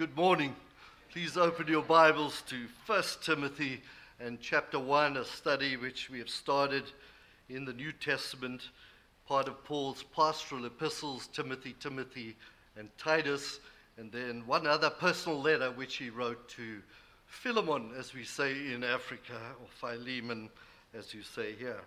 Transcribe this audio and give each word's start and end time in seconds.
good 0.00 0.16
morning. 0.16 0.56
Please 1.12 1.36
open 1.36 1.68
your 1.68 1.82
Bibles 1.82 2.42
to 2.46 2.56
1 2.86 3.02
Timothy 3.20 3.82
and 4.18 4.40
chapter 4.40 4.78
1, 4.78 5.18
a 5.18 5.24
study 5.26 5.76
which 5.76 6.08
we 6.08 6.18
have 6.18 6.30
started 6.30 6.84
in 7.50 7.66
the 7.66 7.74
New 7.74 7.92
Testament, 7.92 8.70
part 9.28 9.46
of 9.46 9.62
Paul's 9.62 10.02
pastoral 10.16 10.64
epistles, 10.64 11.26
Timothy, 11.34 11.76
Timothy, 11.80 12.34
and 12.78 12.88
Titus, 12.96 13.60
and 13.98 14.10
then 14.10 14.42
one 14.46 14.66
other 14.66 14.88
personal 14.88 15.38
letter 15.38 15.70
which 15.70 15.96
he 15.96 16.08
wrote 16.08 16.48
to 16.48 16.80
Philemon, 17.26 17.90
as 17.98 18.14
we 18.14 18.24
say 18.24 18.52
in 18.72 18.82
Africa, 18.82 19.38
or 19.60 19.68
Philemon, 19.82 20.48
as 20.94 21.12
you 21.12 21.22
say 21.22 21.52
here. 21.58 21.82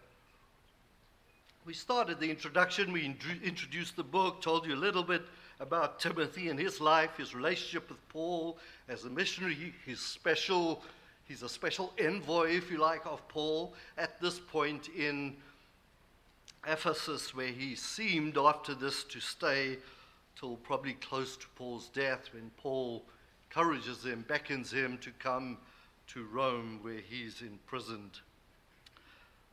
We 1.65 1.73
started 1.73 2.19
the 2.19 2.29
introduction, 2.29 2.93
we 2.93 3.17
introduced 3.43 3.95
the 3.95 4.03
book, 4.03 4.39
told 4.43 4.67
you 4.67 4.75
a 4.75 4.77
little 4.77 5.01
bit 5.01 5.23
about 5.63 5.97
Timothy 5.97 6.49
and 6.49 6.59
his 6.59 6.81
life, 6.81 7.15
his 7.17 7.33
relationship 7.33 7.89
with 7.89 8.09
Paul 8.09 8.57
as 8.89 9.05
a 9.05 9.09
missionary, 9.09 9.73
his 9.85 10.01
special, 10.01 10.83
he's 11.23 11.41
a 11.41 11.47
special 11.47 11.93
envoy, 11.97 12.49
if 12.51 12.69
you 12.69 12.77
like, 12.77 13.05
of 13.05 13.25
Paul 13.29 13.73
at 13.97 14.19
this 14.19 14.39
point 14.39 14.89
in 14.89 15.37
Ephesus, 16.67 17.33
where 17.33 17.47
he 17.47 17.75
seemed 17.75 18.37
after 18.37 18.75
this 18.75 19.05
to 19.05 19.21
stay 19.21 19.77
till 20.37 20.57
probably 20.57 20.93
close 20.93 21.37
to 21.37 21.47
Paul's 21.55 21.87
death, 21.89 22.29
when 22.33 22.51
Paul 22.57 23.01
encourages 23.49 24.03
him, 24.03 24.25
beckons 24.27 24.71
him 24.71 24.97
to 24.97 25.11
come 25.11 25.57
to 26.07 26.25
Rome, 26.25 26.79
where 26.81 26.99
he's 27.09 27.41
imprisoned. 27.41 28.19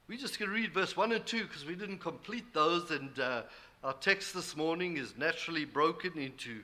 We're 0.08 0.18
just 0.18 0.40
going 0.40 0.48
to 0.48 0.54
read 0.54 0.74
verse 0.74 0.96
1 0.96 1.12
and 1.12 1.24
2 1.24 1.44
because 1.44 1.64
we 1.64 1.76
didn't 1.76 1.98
complete 1.98 2.52
those, 2.52 2.90
and 2.90 3.16
uh, 3.20 3.42
our 3.82 3.94
text 3.94 4.34
this 4.34 4.56
morning 4.56 4.98
is 4.98 5.14
naturally 5.16 5.64
broken 5.64 6.18
into 6.18 6.62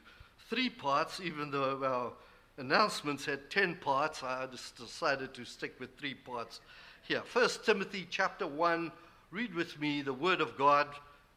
three 0.50 0.68
parts, 0.68 1.18
even 1.18 1.50
though 1.50 1.82
our 1.82 2.12
announcements 2.58 3.24
had 3.24 3.50
10 3.50 3.76
parts. 3.76 4.22
I 4.22 4.46
just 4.50 4.76
decided 4.76 5.32
to 5.32 5.46
stick 5.46 5.80
with 5.80 5.96
three 5.96 6.12
parts 6.12 6.60
here. 7.08 7.22
First 7.24 7.64
Timothy 7.64 8.06
chapter 8.10 8.46
1, 8.46 8.92
read 9.30 9.54
with 9.54 9.80
me 9.80 10.02
the 10.02 10.12
word 10.12 10.42
of 10.42 10.58
God, 10.58 10.88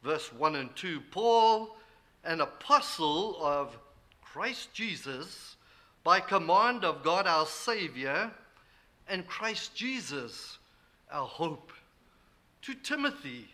verse 0.03 0.33
1 0.33 0.57
and 0.57 0.75
2. 0.75 0.99
Paul, 1.11 1.77
an 2.25 2.41
apostle 2.41 3.37
of 3.41 3.77
Christ 4.21 4.73
Jesus, 4.73 5.55
by 6.03 6.19
command 6.19 6.83
of 6.83 7.03
God 7.03 7.25
our 7.25 7.45
Savior, 7.45 8.29
and 9.07 9.25
Christ 9.25 9.75
Jesus, 9.75 10.57
our 11.09 11.25
hope. 11.25 11.71
To 12.63 12.73
Timothy, 12.73 13.47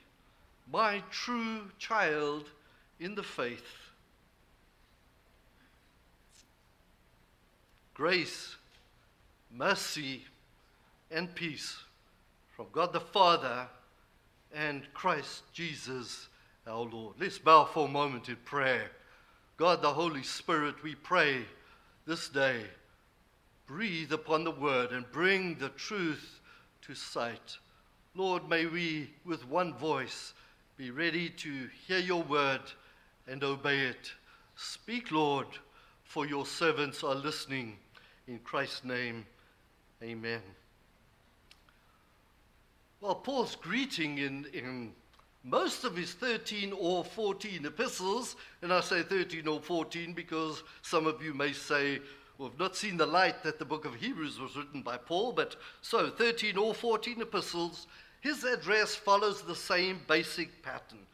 my 0.71 1.03
true 1.11 1.61
child 1.77 2.49
in 2.99 3.15
the 3.15 3.23
faith. 3.23 3.65
Grace, 7.93 8.55
mercy, 9.51 10.23
and 11.11 11.33
peace 11.33 11.77
from 12.55 12.65
God 12.71 12.91
the 12.93 12.99
Father 12.99 13.67
and 14.53 14.81
Christ 14.93 15.43
Jesus 15.53 16.27
our 16.67 16.81
Lord. 16.83 17.15
Let's 17.19 17.37
bow 17.37 17.65
for 17.65 17.87
a 17.87 17.91
moment 17.91 18.29
in 18.29 18.37
prayer. 18.37 18.89
God 19.57 19.81
the 19.81 19.93
Holy 19.93 20.23
Spirit, 20.23 20.81
we 20.83 20.95
pray 20.95 21.45
this 22.05 22.27
day, 22.27 22.61
breathe 23.67 24.11
upon 24.11 24.43
the 24.43 24.51
word 24.51 24.91
and 24.91 25.09
bring 25.11 25.55
the 25.55 25.69
truth 25.69 26.39
to 26.81 26.95
sight. 26.95 27.57
Lord, 28.15 28.49
may 28.49 28.65
we 28.65 29.11
with 29.25 29.47
one 29.47 29.73
voice 29.73 30.33
be 30.77 30.91
ready 30.91 31.29
to 31.29 31.69
hear 31.87 31.99
your 31.99 32.23
word 32.23 32.59
and 33.27 33.43
obey 33.43 33.79
it. 33.79 34.11
Speak, 34.57 35.09
Lord, 35.09 35.47
for 36.03 36.25
your 36.25 36.45
servants 36.45 37.01
are 37.03 37.15
listening. 37.15 37.77
In 38.27 38.39
Christ's 38.39 38.83
name, 38.83 39.25
amen. 40.03 40.41
Well, 42.99 43.15
Paul's 43.15 43.55
greeting 43.55 44.17
in, 44.17 44.47
in 44.51 44.91
most 45.43 45.85
of 45.85 45.95
his 45.95 46.11
13 46.13 46.73
or 46.77 47.05
14 47.05 47.65
epistles, 47.65 48.35
and 48.61 48.73
I 48.73 48.81
say 48.81 49.03
13 49.03 49.47
or 49.47 49.61
14 49.61 50.13
because 50.13 50.63
some 50.81 51.07
of 51.07 51.23
you 51.23 51.33
may 51.33 51.53
say, 51.53 51.99
well, 52.37 52.49
have 52.49 52.59
not 52.59 52.75
seen 52.75 52.97
the 52.97 53.05
light 53.05 53.43
that 53.43 53.59
the 53.59 53.65
book 53.65 53.85
of 53.85 53.95
Hebrews 53.95 54.39
was 54.39 54.57
written 54.57 54.81
by 54.81 54.97
Paul, 54.97 55.31
but 55.31 55.55
so 55.81 56.09
13 56.09 56.57
or 56.57 56.73
14 56.73 57.21
epistles 57.21 57.87
his 58.25 58.43
address 58.43 58.95
follows 58.95 59.43
the 59.43 59.55
same 59.55 59.99
basic 60.07 60.63
pattern. 60.63 61.05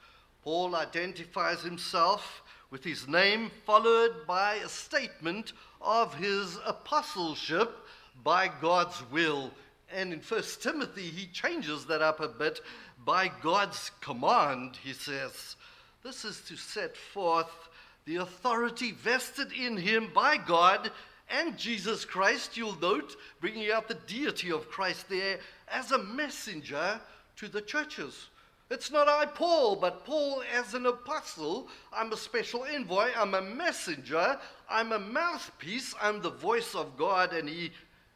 Paul 0.45 0.77
identifies 0.77 1.61
himself 1.61 2.41
with 2.69 2.85
his 2.85 3.05
name, 3.05 3.51
followed 3.65 4.25
by 4.25 4.55
a 4.55 4.69
statement 4.69 5.51
of 5.81 6.15
his 6.15 6.57
apostleship 6.65 7.85
by 8.23 8.49
God's 8.61 9.03
will. 9.11 9.51
And 9.93 10.13
in 10.13 10.21
1 10.21 10.41
Timothy, 10.61 11.01
he 11.01 11.27
changes 11.27 11.85
that 11.87 12.01
up 12.01 12.21
a 12.21 12.29
bit. 12.29 12.61
By 13.03 13.29
God's 13.43 13.91
command, 13.99 14.77
he 14.81 14.93
says, 14.93 15.57
this 16.05 16.23
is 16.23 16.39
to 16.47 16.55
set 16.55 16.95
forth 16.95 17.67
the 18.05 18.15
authority 18.15 18.93
vested 18.93 19.51
in 19.51 19.75
him 19.75 20.11
by 20.15 20.37
God 20.37 20.89
and 21.31 21.57
Jesus 21.57 22.05
Christ, 22.05 22.57
you'll 22.57 22.79
note, 22.79 23.15
bringing 23.39 23.71
out 23.71 23.87
the 23.87 23.97
deity 24.07 24.51
of 24.51 24.69
Christ 24.69 25.09
there 25.09 25.39
as 25.67 25.91
a 25.91 26.03
messenger 26.03 26.99
to 27.37 27.47
the 27.47 27.61
churches. 27.61 28.27
It's 28.69 28.91
not 28.91 29.09
I, 29.09 29.25
Paul, 29.25 29.75
but 29.75 30.05
Paul 30.05 30.43
as 30.53 30.73
an 30.73 30.85
apostle. 30.85 31.67
I'm 31.91 32.13
a 32.13 32.17
special 32.17 32.63
envoy. 32.63 33.09
I'm 33.17 33.33
a 33.33 33.41
messenger. 33.41 34.39
I'm 34.69 34.93
a 34.93 34.99
mouthpiece. 34.99 35.93
I'm 36.01 36.21
the 36.21 36.29
voice 36.29 36.73
of 36.73 36.97
God. 36.97 37.33
And 37.33 37.49
he 37.49 37.71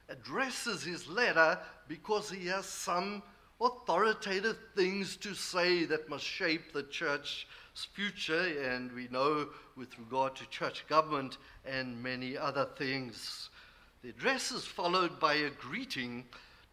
addresses 0.08 0.84
his 0.84 1.10
letter 1.10 1.60
because 1.90 2.30
he 2.30 2.48
has 2.48 2.66
some 2.66 3.22
authoritative 3.60 4.58
things 4.76 5.18
to 5.18 5.34
say 5.34 5.84
that 5.86 6.10
must 6.10 6.24
shape 6.24 6.72
the 6.72 6.84
church's 6.84 7.46
future. 7.84 8.54
And 8.72 8.92
we 8.94 9.08
know 9.12 9.48
with 9.76 9.98
regard 10.00 10.36
to 10.38 10.50
church 10.50 10.86
government 10.88 11.38
and 11.66 12.02
many 12.02 12.38
other 12.38 12.66
things. 12.78 13.50
The 14.04 14.10
address 14.10 14.52
is 14.52 14.66
followed 14.66 15.20
by 15.20 15.34
a 15.34 15.50
greeting 15.50 16.26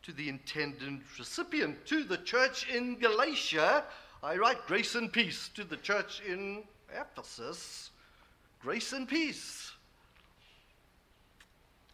to 0.02 0.12
the 0.12 0.28
intended 0.28 1.00
recipient, 1.18 1.86
to 1.86 2.04
the 2.04 2.18
church 2.18 2.68
in 2.68 2.98
Galatia. 2.98 3.84
I 4.22 4.36
write 4.36 4.66
grace 4.66 4.94
and 4.94 5.12
peace 5.12 5.48
to 5.54 5.64
the 5.64 5.76
church 5.78 6.20
in 6.28 6.62
Ephesus. 6.94 7.90
Grace 8.60 8.92
and 8.92 9.08
peace. 9.08 9.72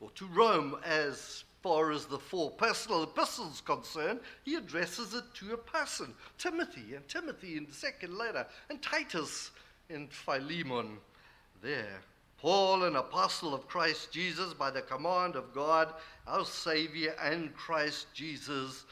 Or 0.00 0.10
to 0.10 0.26
Rome, 0.26 0.76
as 0.84 1.44
far 1.62 1.90
as 1.90 2.06
the 2.06 2.18
four 2.18 2.50
personal 2.50 3.02
epistles 3.02 3.60
concerned, 3.60 4.20
he 4.44 4.54
addresses 4.54 5.14
it 5.14 5.24
to 5.34 5.54
a 5.54 5.56
person 5.56 6.14
Timothy, 6.38 6.94
and 6.94 7.06
Timothy 7.08 7.56
in 7.56 7.66
the 7.66 7.72
second 7.72 8.16
letter, 8.16 8.46
and 8.70 8.80
Titus 8.80 9.50
and 9.90 10.10
Philemon 10.12 10.98
there. 11.62 12.00
Paul, 12.40 12.84
an 12.84 12.94
apostle 12.94 13.52
of 13.52 13.66
Christ 13.66 14.12
Jesus, 14.12 14.54
by 14.54 14.70
the 14.70 14.82
command 14.82 15.34
of 15.34 15.52
God, 15.52 15.92
our 16.26 16.44
Savior, 16.44 17.14
and 17.20 17.54
Christ 17.56 18.06
Jesus, 18.14 18.84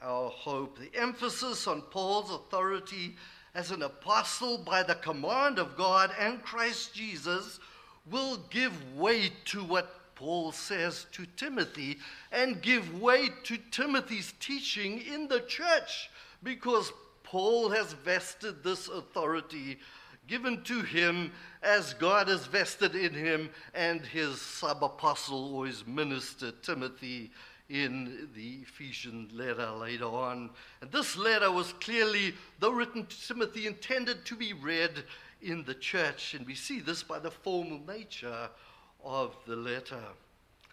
our 0.00 0.30
hope. 0.30 0.78
The 0.78 0.98
emphasis 0.98 1.66
on 1.66 1.82
Paul's 1.82 2.30
authority 2.30 3.16
as 3.54 3.70
an 3.70 3.82
apostle 3.82 4.58
by 4.58 4.82
the 4.82 4.94
command 4.96 5.58
of 5.58 5.76
God 5.76 6.10
and 6.18 6.42
Christ 6.42 6.94
Jesus 6.94 7.60
will 8.10 8.38
give 8.50 8.72
weight 8.96 9.32
to 9.46 9.62
what 9.62 10.03
Paul 10.14 10.52
says 10.52 11.06
to 11.12 11.26
Timothy 11.36 11.98
and 12.32 12.62
give 12.62 13.00
way 13.00 13.28
to 13.44 13.56
Timothy's 13.70 14.32
teaching 14.40 15.00
in 15.00 15.28
the 15.28 15.40
church 15.40 16.10
because 16.42 16.92
Paul 17.22 17.70
has 17.70 17.92
vested 17.92 18.62
this 18.62 18.88
authority 18.88 19.78
given 20.26 20.62
to 20.64 20.82
him 20.82 21.32
as 21.62 21.94
God 21.94 22.28
has 22.28 22.46
vested 22.46 22.94
in 22.94 23.12
him 23.12 23.50
and 23.74 24.00
his 24.00 24.40
sub 24.40 24.82
apostle 24.82 25.54
or 25.54 25.66
his 25.66 25.86
minister 25.86 26.52
Timothy 26.62 27.30
in 27.68 28.28
the 28.34 28.58
Ephesian 28.62 29.30
letter 29.32 29.70
later 29.70 30.04
on. 30.04 30.50
And 30.80 30.92
this 30.92 31.16
letter 31.16 31.50
was 31.50 31.72
clearly, 31.74 32.34
though 32.58 32.70
written 32.70 33.06
to 33.06 33.26
Timothy, 33.26 33.66
intended 33.66 34.24
to 34.26 34.36
be 34.36 34.52
read 34.52 35.04
in 35.42 35.64
the 35.64 35.74
church. 35.74 36.34
And 36.34 36.46
we 36.46 36.54
see 36.54 36.80
this 36.80 37.02
by 37.02 37.18
the 37.18 37.30
formal 37.30 37.80
nature 37.86 38.50
of 39.04 39.36
the 39.46 39.56
letter. 39.56 40.02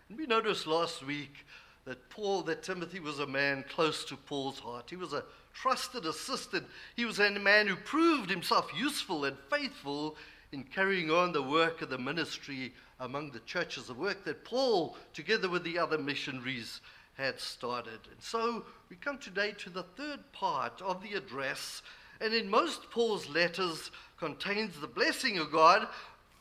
And 0.09 0.17
we 0.17 0.25
noticed 0.25 0.67
last 0.67 1.05
week 1.05 1.45
that 1.85 2.09
Paul, 2.09 2.43
that 2.43 2.63
Timothy 2.63 2.99
was 2.99 3.19
a 3.19 3.27
man 3.27 3.65
close 3.69 4.05
to 4.05 4.15
Paul's 4.15 4.59
heart. 4.59 4.89
He 4.89 4.95
was 4.95 5.13
a 5.13 5.23
trusted 5.53 6.05
assistant. 6.05 6.65
He 6.95 7.05
was 7.05 7.19
a 7.19 7.29
man 7.31 7.67
who 7.67 7.75
proved 7.75 8.29
himself 8.29 8.71
useful 8.77 9.25
and 9.25 9.37
faithful 9.49 10.15
in 10.51 10.63
carrying 10.63 11.09
on 11.09 11.31
the 11.31 11.41
work 11.41 11.81
of 11.81 11.89
the 11.89 11.97
ministry 11.97 12.73
among 12.99 13.31
the 13.31 13.39
churches, 13.41 13.87
the 13.87 13.93
work 13.93 14.23
that 14.25 14.45
Paul, 14.45 14.95
together 15.13 15.49
with 15.49 15.63
the 15.63 15.79
other 15.79 15.97
missionaries, 15.97 16.81
had 17.13 17.39
started. 17.39 17.99
And 18.11 18.21
so 18.21 18.65
we 18.89 18.95
come 18.95 19.17
today 19.17 19.53
to 19.59 19.69
the 19.69 19.83
third 19.83 20.19
part 20.33 20.81
of 20.81 21.01
the 21.01 21.13
address, 21.13 21.81
and 22.19 22.33
in 22.33 22.49
most 22.49 22.89
Paul's 22.91 23.27
letters 23.29 23.91
contains 24.17 24.79
the 24.79 24.87
blessing 24.87 25.39
of 25.39 25.51
God 25.51 25.87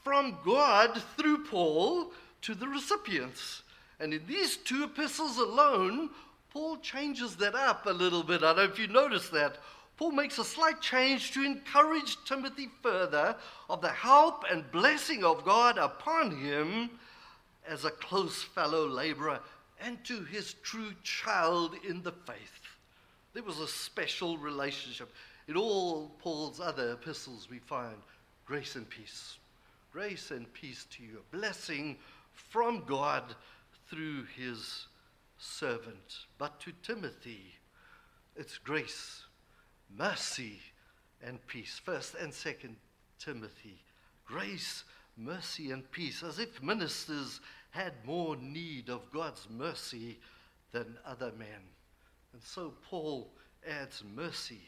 from 0.02 0.38
God 0.44 1.02
through 1.16 1.44
Paul 1.44 2.12
to 2.42 2.54
the 2.54 2.68
recipients. 2.68 3.62
And 3.98 4.14
in 4.14 4.26
these 4.26 4.56
two 4.56 4.84
epistles 4.84 5.38
alone, 5.38 6.10
Paul 6.50 6.78
changes 6.78 7.36
that 7.36 7.54
up 7.54 7.86
a 7.86 7.90
little 7.90 8.22
bit. 8.22 8.42
I 8.42 8.54
don't 8.54 8.56
know 8.56 8.62
if 8.64 8.78
you 8.78 8.88
noticed 8.88 9.32
that. 9.32 9.58
Paul 9.96 10.12
makes 10.12 10.38
a 10.38 10.44
slight 10.44 10.80
change 10.80 11.32
to 11.32 11.44
encourage 11.44 12.16
Timothy 12.24 12.70
further 12.82 13.36
of 13.68 13.82
the 13.82 13.90
help 13.90 14.44
and 14.50 14.70
blessing 14.72 15.22
of 15.22 15.44
God 15.44 15.76
upon 15.76 16.38
him 16.38 16.90
as 17.68 17.84
a 17.84 17.90
close 17.90 18.42
fellow 18.42 18.88
laborer 18.88 19.40
and 19.78 20.02
to 20.04 20.24
his 20.24 20.54
true 20.62 20.92
child 21.02 21.74
in 21.86 22.02
the 22.02 22.12
faith. 22.12 22.60
There 23.34 23.42
was 23.42 23.60
a 23.60 23.68
special 23.68 24.38
relationship. 24.38 25.12
In 25.48 25.56
all 25.56 26.10
Paul's 26.18 26.60
other 26.60 26.92
epistles, 26.92 27.48
we 27.50 27.58
find 27.58 27.96
grace 28.46 28.76
and 28.76 28.88
peace. 28.88 29.36
Grace 29.92 30.30
and 30.30 30.52
peace 30.52 30.86
to 30.90 31.02
you. 31.02 31.18
A 31.18 31.36
blessing 31.36 31.96
from 32.32 32.84
God 32.86 33.34
through 33.88 34.24
his 34.36 34.86
servant. 35.38 36.26
But 36.38 36.60
to 36.60 36.72
Timothy, 36.82 37.54
it's 38.36 38.58
grace, 38.58 39.24
mercy, 39.96 40.60
and 41.22 41.44
peace. 41.46 41.80
First 41.84 42.14
and 42.14 42.32
second 42.32 42.76
Timothy. 43.18 43.82
Grace, 44.24 44.84
mercy, 45.16 45.72
and 45.72 45.90
peace. 45.90 46.22
As 46.22 46.38
if 46.38 46.62
ministers 46.62 47.40
had 47.70 47.92
more 48.04 48.36
need 48.36 48.88
of 48.88 49.10
God's 49.12 49.48
mercy 49.50 50.18
than 50.72 50.96
other 51.04 51.32
men. 51.36 51.62
And 52.32 52.42
so 52.42 52.74
Paul 52.88 53.32
adds 53.68 54.04
mercy. 54.14 54.62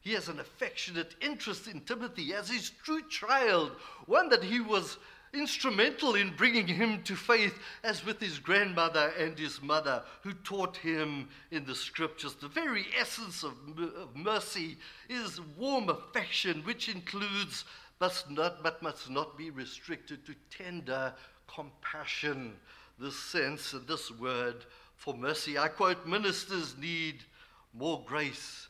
He 0.00 0.12
has 0.12 0.28
an 0.28 0.40
affectionate 0.40 1.14
interest 1.20 1.66
in 1.66 1.80
Timothy 1.80 2.32
as 2.32 2.48
his 2.48 2.70
true 2.70 3.02
child, 3.08 3.72
one 4.06 4.28
that 4.28 4.44
he 4.44 4.60
was 4.60 4.96
instrumental 5.34 6.14
in 6.14 6.34
bringing 6.36 6.66
him 6.66 7.02
to 7.02 7.14
faith, 7.14 7.58
as 7.84 8.04
with 8.04 8.20
his 8.20 8.38
grandmother 8.38 9.12
and 9.18 9.38
his 9.38 9.62
mother, 9.62 10.02
who 10.22 10.32
taught 10.32 10.76
him 10.76 11.28
in 11.50 11.64
the 11.64 11.74
scriptures. 11.74 12.34
The 12.34 12.48
very 12.48 12.86
essence 12.98 13.42
of, 13.42 13.52
of 13.78 14.16
mercy 14.16 14.78
is 15.08 15.40
warm 15.56 15.90
affection, 15.90 16.62
which 16.64 16.88
includes, 16.88 17.64
but, 17.98 18.24
not, 18.30 18.62
but 18.62 18.82
must 18.82 19.10
not 19.10 19.36
be 19.36 19.50
restricted 19.50 20.24
to 20.26 20.34
tender 20.50 21.12
compassion. 21.46 22.54
This 22.98 23.18
sense 23.18 23.74
and 23.74 23.86
this 23.86 24.10
word 24.10 24.64
for 24.96 25.14
mercy. 25.14 25.58
I 25.58 25.68
quote 25.68 26.06
Ministers 26.06 26.76
need 26.78 27.22
more 27.74 28.02
grace 28.06 28.67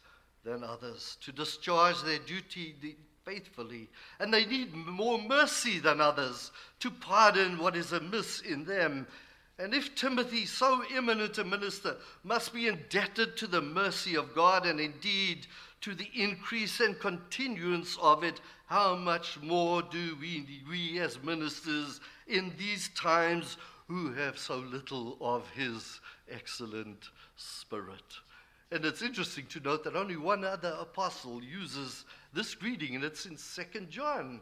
than 0.48 0.64
others 0.64 1.18
to 1.20 1.30
discharge 1.32 2.02
their 2.02 2.18
duty 2.18 2.74
faithfully, 3.24 3.88
and 4.18 4.32
they 4.32 4.46
need 4.46 4.74
more 4.74 5.20
mercy 5.20 5.78
than 5.78 6.00
others 6.00 6.50
to 6.80 6.90
pardon 6.90 7.58
what 7.58 7.76
is 7.76 7.92
amiss 7.92 8.40
in 8.40 8.64
them. 8.64 9.06
And 9.58 9.74
if 9.74 9.94
Timothy, 9.94 10.46
so 10.46 10.82
eminent 10.94 11.36
a 11.36 11.44
minister, 11.44 11.96
must 12.24 12.54
be 12.54 12.68
indebted 12.68 13.36
to 13.36 13.46
the 13.46 13.60
mercy 13.60 14.14
of 14.14 14.34
God 14.34 14.64
and 14.64 14.80
indeed 14.80 15.46
to 15.82 15.94
the 15.94 16.08
increase 16.14 16.80
and 16.80 16.98
continuance 16.98 17.98
of 18.00 18.24
it, 18.24 18.40
how 18.66 18.96
much 18.96 19.38
more 19.42 19.82
do 19.82 20.16
we, 20.20 20.62
we 20.68 20.98
as 21.00 21.22
ministers 21.22 22.00
in 22.26 22.52
these 22.58 22.88
times 22.90 23.58
who 23.88 24.12
have 24.12 24.38
so 24.38 24.56
little 24.56 25.18
of 25.20 25.48
his 25.50 26.00
excellent 26.30 27.10
spirit. 27.36 28.02
And 28.70 28.84
it's 28.84 29.02
interesting 29.02 29.46
to 29.46 29.60
note 29.60 29.84
that 29.84 29.96
only 29.96 30.16
one 30.16 30.44
other 30.44 30.76
apostle 30.78 31.42
uses 31.42 32.04
this 32.34 32.54
greeting, 32.54 32.94
and 32.94 33.04
it's 33.04 33.24
in 33.24 33.36
2 33.36 33.80
John. 33.86 34.40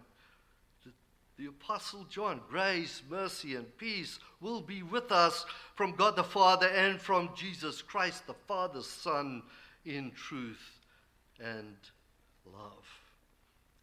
The 1.39 1.47
Apostle 1.47 2.05
John, 2.05 2.41
grace, 2.49 3.03
mercy, 3.11 3.57
and 3.57 3.77
peace 3.77 4.19
will 4.41 4.63
be 4.63 4.83
with 4.83 5.13
us 5.13 5.45
from 5.75 5.95
God 5.95 6.17
the 6.17 6.25
Father 6.25 6.67
and 6.67 6.99
from 6.99 7.29
Jesus 7.37 7.83
Christ, 7.83 8.27
the 8.27 8.35
Father's 8.49 8.87
Son, 8.87 9.43
in 9.85 10.13
truth 10.13 10.81
and 11.39 11.77
love. 12.47 12.87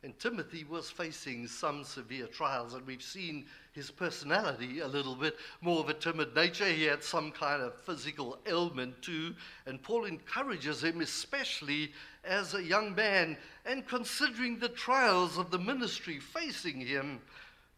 And 0.01 0.17
Timothy 0.17 0.63
was 0.63 0.89
facing 0.89 1.47
some 1.47 1.83
severe 1.83 2.25
trials, 2.25 2.73
and 2.73 2.85
we've 2.87 3.03
seen 3.03 3.45
his 3.73 3.89
personality 3.89 4.79
a 4.79 4.87
little 4.87 5.15
bit 5.15 5.35
more 5.61 5.79
of 5.79 5.89
a 5.89 5.93
timid 5.93 6.35
nature. 6.35 6.65
He 6.65 6.83
had 6.83 7.03
some 7.03 7.31
kind 7.31 7.61
of 7.61 7.75
physical 7.81 8.37
ailment 8.45 9.01
too, 9.01 9.33
and 9.65 9.81
Paul 9.81 10.05
encourages 10.05 10.83
him, 10.83 11.01
especially 11.01 11.91
as 12.23 12.53
a 12.53 12.63
young 12.63 12.93
man, 12.95 13.35
and 13.65 13.87
considering 13.87 14.59
the 14.59 14.69
trials 14.69 15.37
of 15.37 15.49
the 15.49 15.59
ministry 15.59 16.19
facing 16.19 16.79
him 16.79 17.19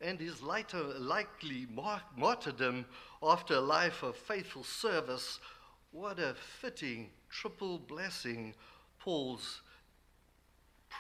and 0.02 0.20
his 0.20 0.42
later 0.42 0.84
likely 1.00 1.66
martyrdom 2.18 2.86
after 3.24 3.56
a 3.56 3.62
life 3.62 4.04
of 4.04 4.16
faithful 4.16 4.64
service. 4.64 5.40
What 5.92 6.20
a 6.20 6.36
fitting 6.60 7.10
triple 7.30 7.80
blessing 7.80 8.54
Paul's 9.00 9.62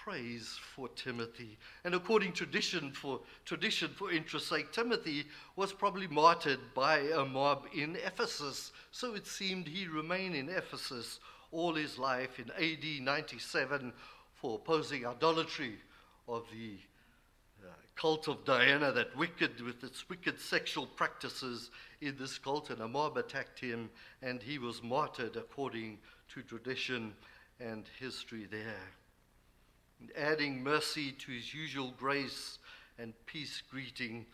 praise 0.03 0.59
for 0.75 0.87
Timothy. 0.89 1.57
And 1.83 1.95
according 1.95 2.33
tradition 2.33 2.91
for 2.91 3.21
tradition 3.45 3.89
for 3.89 4.11
interest's 4.11 4.49
sake, 4.49 4.71
Timothy 4.71 5.25
was 5.55 5.73
probably 5.73 6.07
martyred 6.07 6.59
by 6.73 6.99
a 6.99 7.25
mob 7.25 7.65
in 7.75 7.95
Ephesus. 7.95 8.71
So 8.91 9.15
it 9.15 9.27
seemed 9.27 9.67
he 9.67 9.87
remained 9.87 10.35
in 10.35 10.49
Ephesus 10.49 11.19
all 11.51 11.73
his 11.73 11.97
life 11.97 12.39
in 12.39 12.51
AD 12.51 13.03
97 13.03 13.93
for 14.33 14.55
opposing 14.55 15.05
idolatry 15.05 15.75
of 16.27 16.45
the 16.51 16.77
uh, 17.63 17.71
cult 17.95 18.27
of 18.27 18.43
Diana, 18.45 18.91
that 18.91 19.15
wicked 19.15 19.61
with 19.61 19.83
its 19.83 20.09
wicked 20.09 20.39
sexual 20.39 20.85
practices 20.85 21.71
in 22.01 22.15
this 22.17 22.37
cult, 22.37 22.69
and 22.69 22.81
a 22.81 22.87
mob 22.87 23.17
attacked 23.17 23.59
him, 23.59 23.89
and 24.21 24.41
he 24.41 24.59
was 24.59 24.83
martyred 24.83 25.35
according 25.35 25.97
to 26.29 26.41
tradition 26.41 27.13
and 27.59 27.85
history 27.99 28.45
there 28.51 28.91
adding 30.17 30.63
mercy 30.63 31.11
to 31.11 31.31
his 31.31 31.53
usual 31.53 31.93
grace 31.97 32.59
and 32.97 33.13
peace 33.25 33.61
greeting, 33.69 34.25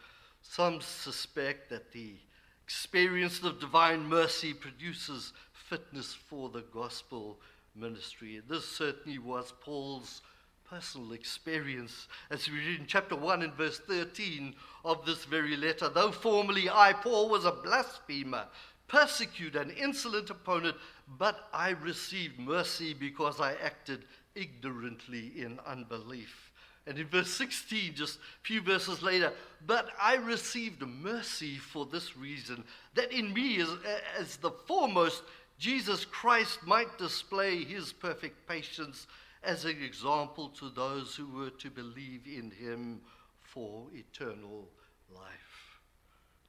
some 0.42 0.82
suspect 0.82 1.70
that 1.70 1.92
the 1.92 2.16
experience 2.64 3.44
of 3.44 3.60
divine 3.60 4.04
mercy 4.06 4.54
produces 4.54 5.34
fitness 5.54 6.14
for 6.14 6.50
the 6.50 6.64
gospel 6.74 7.40
ministry. 7.76 8.42
This 8.48 8.66
certainly 8.66 9.20
was 9.20 9.54
Paul's 9.62 10.22
personal 10.70 11.12
experience, 11.12 12.08
as 12.30 12.48
we 12.50 12.58
read 12.58 12.80
in 12.80 12.86
chapter 12.86 13.16
1 13.16 13.42
and 13.42 13.54
verse 13.54 13.80
13 13.80 14.56
of 14.86 15.06
this 15.06 15.26
very 15.26 15.58
letter. 15.58 15.90
Though 15.90 16.12
formerly 16.12 16.70
I, 16.70 16.94
Paul, 16.94 17.30
was 17.30 17.44
a 17.44 17.52
blasphemer, 17.52 18.46
persecutor, 18.88 19.60
an 19.60 19.72
insolent 19.72 20.30
opponent, 20.30 20.78
but 21.18 21.50
I 21.54 21.72
received 21.72 22.40
mercy 22.40 22.94
because 22.94 23.42
I 23.42 23.54
acted 23.56 24.06
ignorantly 24.36 25.32
in 25.38 25.60
unbelief. 25.66 26.52
And 26.88 26.98
in 26.98 27.08
verse 27.08 27.30
16, 27.32 27.94
just 27.94 28.18
a 28.18 28.20
few 28.44 28.62
verses 28.62 29.04
later, 29.04 29.32
but 29.68 29.90
I 30.02 30.16
received 30.16 30.82
mercy 30.82 31.58
for 31.58 31.86
this 31.86 32.18
reason, 32.18 32.64
that 32.96 33.12
in 33.12 33.34
me, 33.34 33.62
as, 33.62 33.70
as 34.18 34.38
the 34.38 34.52
foremost, 34.52 35.24
Jesus 35.60 36.06
Christ 36.06 36.60
might 36.66 36.98
display 36.98 37.64
his 37.64 37.94
perfect 37.94 38.48
patience 38.48 39.06
as 39.44 39.66
an 39.66 39.82
example 39.84 40.50
to 40.50 40.70
those 40.70 41.16
who 41.16 41.28
were 41.28 41.52
to 41.52 41.70
believe 41.70 42.22
in 42.26 42.50
him 42.52 43.02
for 43.44 43.88
eternal 43.94 44.68
life. 45.14 45.80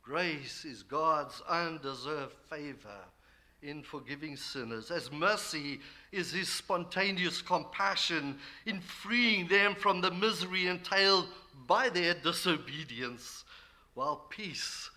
Grace 0.02 0.64
is 0.64 0.82
God's 0.82 1.42
undeserved 1.48 2.34
favor 2.48 3.04
in 3.62 3.82
forgiving 3.82 4.36
sinners, 4.36 4.90
as 4.90 5.12
mercy 5.12 5.80
is 6.10 6.32
his 6.32 6.48
spontaneous 6.48 7.40
compassion 7.40 8.38
in 8.66 8.80
freeing 8.80 9.46
them 9.48 9.74
from 9.74 10.00
the 10.00 10.10
misery 10.10 10.66
entailed 10.66 11.28
by 11.66 11.88
their 11.88 12.14
disobedience, 12.14 13.44
while 13.94 14.26
peace 14.30 14.90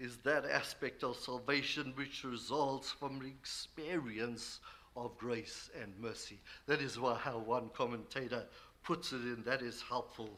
is 0.00 0.16
that 0.18 0.44
aspect 0.44 1.02
of 1.04 1.16
salvation 1.16 1.92
which 1.96 2.24
results 2.24 2.90
from 2.90 3.18
the 3.18 3.26
experience 3.26 4.60
of 4.96 5.16
grace 5.18 5.70
and 5.80 5.92
mercy. 6.00 6.38
That 6.66 6.80
is 6.80 6.98
why 6.98 7.14
how 7.16 7.38
one 7.38 7.70
commentator 7.74 8.44
puts 8.82 9.12
it 9.12 9.16
in, 9.16 9.42
that 9.44 9.62
is 9.62 9.82
helpful. 9.82 10.30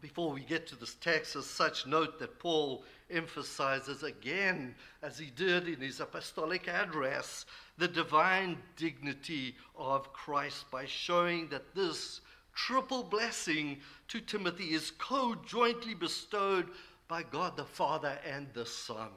Before 0.00 0.32
we 0.32 0.42
get 0.42 0.66
to 0.68 0.76
this 0.76 0.94
text, 0.94 1.34
as 1.34 1.46
such, 1.46 1.86
note 1.86 2.18
that 2.20 2.38
Paul 2.38 2.84
emphasizes 3.10 4.02
again, 4.04 4.74
as 5.02 5.18
he 5.18 5.30
did 5.34 5.66
in 5.66 5.80
his 5.80 6.00
apostolic 6.00 6.68
address, 6.68 7.46
the 7.78 7.88
divine 7.88 8.58
dignity 8.76 9.56
of 9.76 10.12
Christ 10.12 10.70
by 10.70 10.84
showing 10.86 11.48
that 11.48 11.74
this 11.74 12.20
triple 12.54 13.02
blessing 13.02 13.78
to 14.08 14.20
Timothy 14.20 14.74
is 14.74 14.92
co 14.92 15.34
jointly 15.34 15.94
bestowed 15.94 16.68
by 17.08 17.22
God 17.22 17.56
the 17.56 17.64
Father 17.64 18.18
and 18.24 18.46
the 18.52 18.66
Son. 18.66 19.10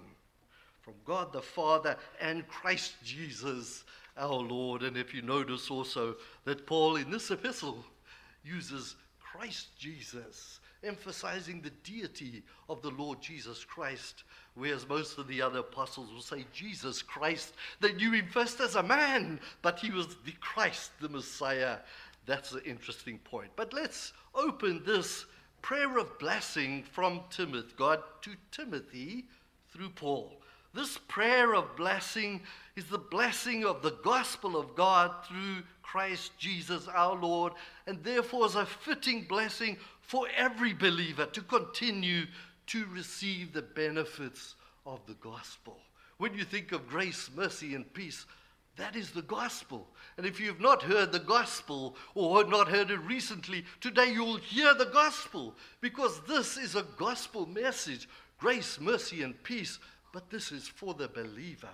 From 0.81 0.93
God 1.05 1.31
the 1.31 1.41
Father 1.41 1.95
and 2.19 2.47
Christ 2.47 2.95
Jesus 3.03 3.83
our 4.17 4.33
Lord. 4.33 4.81
And 4.81 4.97
if 4.97 5.13
you 5.13 5.21
notice 5.21 5.69
also 5.69 6.15
that 6.45 6.65
Paul 6.65 6.95
in 6.95 7.11
this 7.11 7.29
epistle 7.29 7.83
uses 8.43 8.95
Christ 9.19 9.67
Jesus 9.77 10.59
emphasizing 10.83 11.61
the 11.61 11.71
deity 11.83 12.43
of 12.69 12.81
the 12.81 12.89
Lord 12.89 13.21
Jesus 13.21 13.63
Christ, 13.63 14.23
whereas 14.55 14.88
most 14.88 15.17
of 15.17 15.27
the 15.27 15.41
other 15.41 15.59
apostles 15.59 16.11
will 16.11 16.21
say 16.21 16.45
Jesus 16.53 17.01
Christ. 17.01 17.53
They 17.79 17.93
knew 17.93 18.11
him 18.11 18.27
first 18.27 18.59
as 18.59 18.75
a 18.75 18.83
man, 18.83 19.39
but 19.61 19.79
he 19.79 19.91
was 19.91 20.07
the 20.25 20.33
Christ, 20.39 20.91
the 21.00 21.09
Messiah. 21.09 21.77
That's 22.25 22.51
an 22.51 22.61
interesting 22.65 23.19
point. 23.19 23.51
But 23.55 23.73
let's 23.73 24.13
open 24.33 24.83
this 24.85 25.25
prayer 25.61 25.97
of 25.97 26.17
blessing 26.19 26.83
from 26.91 27.21
Timothy, 27.29 27.73
God 27.77 28.01
to 28.21 28.31
Timothy 28.51 29.25
through 29.71 29.89
Paul. 29.89 30.41
This 30.73 30.97
prayer 31.07 31.53
of 31.53 31.75
blessing 31.75 32.41
is 32.75 32.85
the 32.85 32.97
blessing 32.97 33.65
of 33.65 33.81
the 33.81 33.97
gospel 34.03 34.55
of 34.55 34.73
God 34.73 35.11
through 35.27 35.63
Christ 35.83 36.31
Jesus 36.38 36.88
our 36.88 37.15
Lord, 37.15 37.53
and 37.85 38.01
therefore 38.03 38.45
is 38.45 38.55
a 38.55 38.65
fitting 38.65 39.25
blessing 39.27 39.77
for 40.11 40.27
every 40.35 40.73
believer 40.73 41.25
to 41.25 41.39
continue 41.39 42.25
to 42.67 42.85
receive 42.87 43.53
the 43.53 43.61
benefits 43.61 44.55
of 44.85 44.99
the 45.07 45.13
gospel. 45.13 45.77
When 46.17 46.33
you 46.33 46.43
think 46.43 46.73
of 46.73 46.89
grace, 46.89 47.29
mercy, 47.33 47.75
and 47.75 47.93
peace, 47.93 48.25
that 48.75 48.97
is 48.97 49.11
the 49.11 49.21
gospel. 49.21 49.87
And 50.17 50.25
if 50.25 50.37
you've 50.37 50.59
not 50.59 50.83
heard 50.83 51.13
the 51.13 51.19
gospel 51.19 51.95
or 52.13 52.43
not 52.43 52.67
heard 52.67 52.91
it 52.91 52.99
recently, 52.99 53.63
today 53.79 54.11
you'll 54.11 54.35
hear 54.35 54.73
the 54.73 54.91
gospel 54.91 55.55
because 55.79 56.19
this 56.27 56.57
is 56.57 56.75
a 56.75 56.85
gospel 56.97 57.45
message 57.45 58.09
grace, 58.37 58.81
mercy, 58.81 59.23
and 59.23 59.41
peace. 59.43 59.79
But 60.11 60.29
this 60.29 60.51
is 60.51 60.67
for 60.67 60.93
the 60.93 61.07
believer 61.07 61.69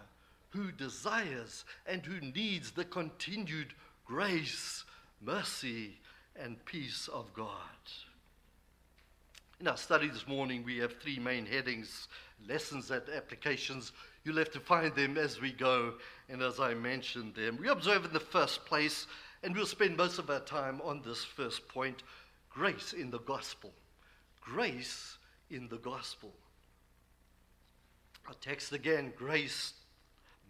who 0.49 0.71
desires 0.71 1.65
and 1.87 2.05
who 2.05 2.19
needs 2.19 2.69
the 2.69 2.85
continued 2.85 3.73
grace, 4.05 4.83
mercy, 5.23 5.97
and 6.39 6.63
peace 6.65 7.09
of 7.11 7.33
God. 7.33 7.47
In 9.59 9.67
our 9.67 9.77
study 9.77 10.07
this 10.07 10.27
morning, 10.27 10.63
we 10.63 10.77
have 10.77 10.99
three 10.99 11.17
main 11.17 11.43
headings 11.45 12.07
lessons 12.47 12.91
and 12.91 13.01
applications. 13.09 13.91
You'll 14.23 14.37
have 14.37 14.51
to 14.51 14.59
find 14.59 14.93
them 14.93 15.17
as 15.17 15.41
we 15.41 15.51
go 15.51 15.95
and 16.29 16.43
as 16.43 16.59
I 16.59 16.75
mentioned 16.75 17.33
them. 17.33 17.57
We 17.59 17.67
observe 17.67 18.05
in 18.05 18.13
the 18.13 18.19
first 18.19 18.65
place, 18.65 19.07
and 19.41 19.55
we'll 19.55 19.65
spend 19.65 19.97
most 19.97 20.19
of 20.19 20.29
our 20.29 20.41
time 20.41 20.79
on 20.83 21.01
this 21.01 21.23
first 21.23 21.67
point 21.67 22.03
grace 22.51 22.93
in 22.93 23.09
the 23.09 23.19
gospel. 23.19 23.73
Grace 24.41 25.17
in 25.49 25.67
the 25.69 25.79
gospel. 25.79 26.31
Our 28.27 28.35
text 28.35 28.73
again 28.73 29.11
grace, 29.17 29.73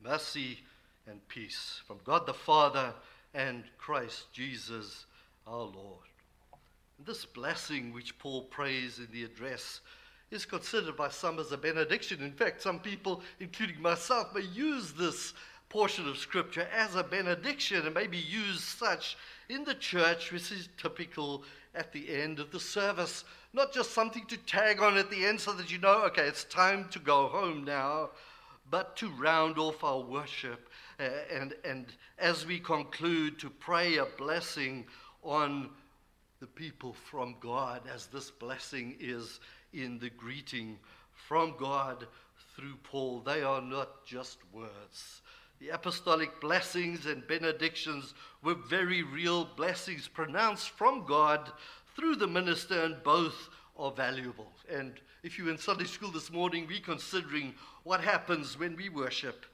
mercy, 0.03 0.59
and 1.07 1.25
peace 1.29 1.79
from 1.87 1.99
God 2.03 2.25
the 2.25 2.33
Father 2.33 2.93
and 3.33 3.63
Christ 3.77 4.33
Jesus 4.33 5.05
our 5.45 5.63
Lord. 5.63 6.07
This 7.05 7.25
blessing 7.25 7.93
which 7.93 8.17
Paul 8.17 8.43
prays 8.43 8.99
in 8.99 9.07
the 9.11 9.23
address 9.23 9.81
is 10.31 10.45
considered 10.45 10.97
by 10.97 11.09
some 11.09 11.39
as 11.39 11.51
a 11.51 11.57
benediction. 11.57 12.21
In 12.21 12.31
fact, 12.31 12.61
some 12.61 12.79
people, 12.79 13.21
including 13.39 13.81
myself, 13.81 14.33
may 14.33 14.41
use 14.41 14.93
this 14.93 15.33
portion 15.69 16.07
of 16.07 16.17
Scripture 16.17 16.67
as 16.73 16.95
a 16.95 17.03
benediction 17.03 17.85
and 17.85 17.93
maybe 17.93 18.17
use 18.17 18.63
such 18.63 19.17
in 19.49 19.63
the 19.63 19.75
church, 19.75 20.31
which 20.31 20.51
is 20.51 20.69
typical 20.77 21.43
at 21.75 21.91
the 21.93 22.09
end 22.09 22.39
of 22.39 22.51
the 22.51 22.59
service. 22.59 23.23
Not 23.53 23.73
just 23.73 23.91
something 23.91 24.25
to 24.25 24.37
tag 24.37 24.81
on 24.81 24.97
at 24.97 25.09
the 25.09 25.25
end 25.25 25.39
so 25.39 25.53
that 25.53 25.71
you 25.71 25.77
know, 25.77 26.03
okay, 26.05 26.27
it's 26.27 26.45
time 26.45 26.87
to 26.89 26.99
go 26.99 27.27
home 27.27 27.63
now, 27.63 28.09
but 28.69 28.97
to 28.97 29.09
round 29.09 29.57
off 29.57 29.83
our 29.83 30.01
worship 30.01 30.69
uh, 30.99 31.03
and, 31.31 31.53
and 31.63 31.85
as 32.17 32.45
we 32.45 32.59
conclude, 32.59 33.39
to 33.39 33.49
pray 33.49 33.97
a 33.97 34.05
blessing 34.05 34.85
on 35.23 35.69
the 36.39 36.47
people 36.47 36.93
from 36.93 37.35
God, 37.39 37.81
as 37.93 38.07
this 38.07 38.29
blessing 38.29 38.95
is 38.99 39.39
in 39.73 39.97
the 39.99 40.09
greeting 40.09 40.77
from 41.27 41.55
God 41.57 42.05
through 42.55 42.75
Paul. 42.83 43.21
They 43.21 43.41
are 43.41 43.61
not 43.61 44.05
just 44.05 44.37
words. 44.53 45.21
The 45.59 45.69
apostolic 45.69 46.39
blessings 46.39 47.07
and 47.07 47.25
benedictions 47.27 48.13
were 48.43 48.53
very 48.53 49.01
real 49.01 49.45
blessings 49.45 50.07
pronounced 50.07 50.69
from 50.69 51.05
God 51.05 51.51
through 51.95 52.17
the 52.17 52.27
minister, 52.27 52.83
and 52.83 53.01
both 53.03 53.49
are 53.75 53.91
valuable. 53.91 54.51
And 54.69 54.93
if 55.23 55.37
you're 55.37 55.49
in 55.49 55.57
Sunday 55.57 55.85
school 55.85 56.11
this 56.11 56.31
morning, 56.31 56.67
we're 56.67 56.79
considering 56.79 57.55
what 57.83 58.01
happens 58.01 58.59
when 58.59 58.75
we 58.75 58.89
worship. 58.89 59.47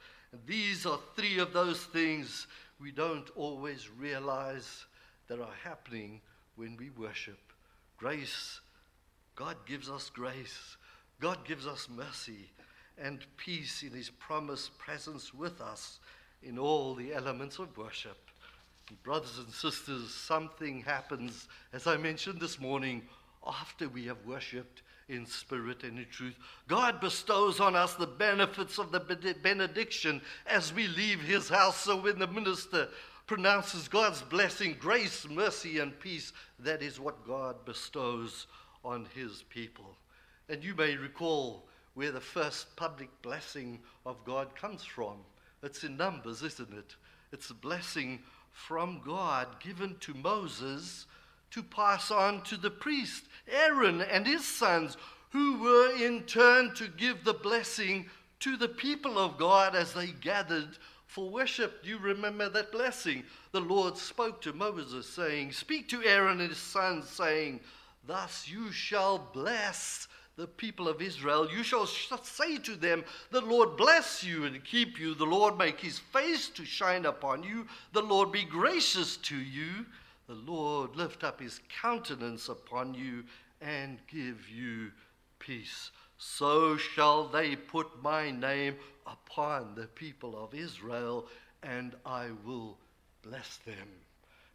These 0.45 0.85
are 0.85 0.99
three 1.15 1.39
of 1.39 1.53
those 1.53 1.79
things 1.79 2.47
we 2.81 2.91
don't 2.91 3.29
always 3.37 3.89
realize 3.89 4.85
that 5.27 5.39
are 5.39 5.53
happening 5.63 6.19
when 6.55 6.77
we 6.77 6.89
worship. 6.91 7.39
Grace, 7.97 8.59
God 9.35 9.57
gives 9.65 9.89
us 9.89 10.09
grace. 10.09 10.77
God 11.19 11.45
gives 11.45 11.67
us 11.67 11.87
mercy 11.89 12.51
and 12.97 13.25
peace 13.37 13.83
in 13.83 13.91
His 13.91 14.09
promised 14.09 14.77
presence 14.77 15.33
with 15.33 15.61
us 15.61 15.99
in 16.41 16.59
all 16.59 16.95
the 16.95 17.13
elements 17.13 17.59
of 17.59 17.75
worship. 17.77 18.17
And 18.89 19.01
brothers 19.03 19.39
and 19.39 19.53
sisters, 19.53 20.13
something 20.13 20.81
happens, 20.81 21.47
as 21.71 21.87
I 21.87 21.97
mentioned 21.97 22.39
this 22.39 22.59
morning, 22.59 23.03
after 23.47 23.89
we 23.89 24.05
have 24.05 24.25
worshipped 24.25 24.83
in 25.09 25.25
spirit 25.25 25.83
and 25.83 25.97
in 25.97 26.05
truth. 26.09 26.35
God 26.67 27.01
bestows 27.01 27.59
on 27.59 27.75
us 27.75 27.93
the 27.95 28.07
benefits 28.07 28.77
of 28.77 28.91
the 28.91 28.99
benediction 29.41 30.21
as 30.45 30.73
we 30.73 30.87
leave 30.87 31.21
His 31.21 31.49
house. 31.49 31.77
So 31.77 31.97
when 31.97 32.19
the 32.19 32.27
minister 32.27 32.89
pronounces 33.25 33.87
God's 33.87 34.21
blessing, 34.21 34.75
grace, 34.79 35.27
mercy, 35.29 35.79
and 35.79 35.97
peace, 35.99 36.33
that 36.59 36.81
is 36.81 36.99
what 36.99 37.25
God 37.25 37.65
bestows 37.65 38.47
on 38.83 39.07
His 39.15 39.43
people. 39.49 39.97
And 40.49 40.63
you 40.63 40.75
may 40.75 40.95
recall 40.95 41.67
where 41.93 42.11
the 42.11 42.19
first 42.19 42.75
public 42.75 43.09
blessing 43.21 43.79
of 44.05 44.23
God 44.25 44.55
comes 44.55 44.83
from. 44.83 45.17
It's 45.61 45.83
in 45.83 45.95
Numbers, 45.95 46.41
isn't 46.43 46.73
it? 46.73 46.95
It's 47.31 47.49
a 47.49 47.55
blessing 47.55 48.19
from 48.51 49.01
God 49.05 49.59
given 49.59 49.95
to 50.01 50.13
Moses 50.13 51.05
to 51.51 51.63
pass 51.63 52.11
on 52.11 52.41
to 52.43 52.57
the 52.57 52.71
priest, 52.71 53.25
Aaron 53.47 54.01
and 54.01 54.25
his 54.25 54.45
sons, 54.45 54.97
who 55.29 55.59
were 55.59 55.91
in 55.95 56.23
turn 56.23 56.73
to 56.75 56.87
give 56.87 57.23
the 57.23 57.33
blessing 57.33 58.07
to 58.39 58.57
the 58.57 58.67
people 58.67 59.17
of 59.17 59.37
God 59.37 59.75
as 59.75 59.93
they 59.93 60.07
gathered 60.07 60.77
for 61.13 61.29
worship. 61.29 61.83
Do 61.83 61.89
you 61.89 61.99
remember 61.99 62.49
that 62.49 62.71
blessing? 62.71 63.23
The 63.51 63.59
Lord 63.59 63.97
spoke 63.97 64.41
to 64.41 64.53
Moses, 64.53 65.07
saying, 65.07 65.51
Speak 65.51 65.87
to 65.89 66.03
Aaron 66.03 66.41
and 66.41 66.49
his 66.49 66.57
sons, 66.57 67.07
saying, 67.07 67.59
Thus 68.07 68.47
you 68.49 68.71
shall 68.71 69.19
bless 69.31 70.07
the 70.37 70.47
people 70.47 70.89
of 70.89 71.03
Israel. 71.03 71.47
You 71.51 71.61
shall 71.61 71.85
say 71.85 72.57
to 72.57 72.75
them, 72.75 73.03
The 73.29 73.41
Lord 73.41 73.77
bless 73.77 74.23
you 74.23 74.45
and 74.45 74.63
keep 74.63 74.99
you. 74.99 75.13
The 75.13 75.25
Lord 75.25 75.55
make 75.55 75.79
his 75.79 75.99
face 75.99 76.49
to 76.49 76.65
shine 76.65 77.05
upon 77.05 77.43
you. 77.43 77.67
The 77.91 78.01
Lord 78.01 78.31
be 78.31 78.43
gracious 78.43 79.17
to 79.17 79.37
you. 79.37 79.85
The 80.27 80.33
Lord 80.33 80.95
lift 80.95 81.23
up 81.23 81.39
his 81.39 81.61
countenance 81.81 82.49
upon 82.49 82.95
you 82.95 83.23
and 83.61 83.99
give 84.07 84.49
you 84.49 84.91
peace. 85.37 85.91
So 86.25 86.77
shall 86.77 87.27
they 87.27 87.57
put 87.57 88.01
my 88.01 88.31
name 88.31 88.77
upon 89.05 89.75
the 89.75 89.87
people 89.87 90.41
of 90.41 90.55
Israel, 90.55 91.27
and 91.61 91.95
I 92.05 92.29
will 92.45 92.77
bless 93.23 93.57
them. 93.57 93.87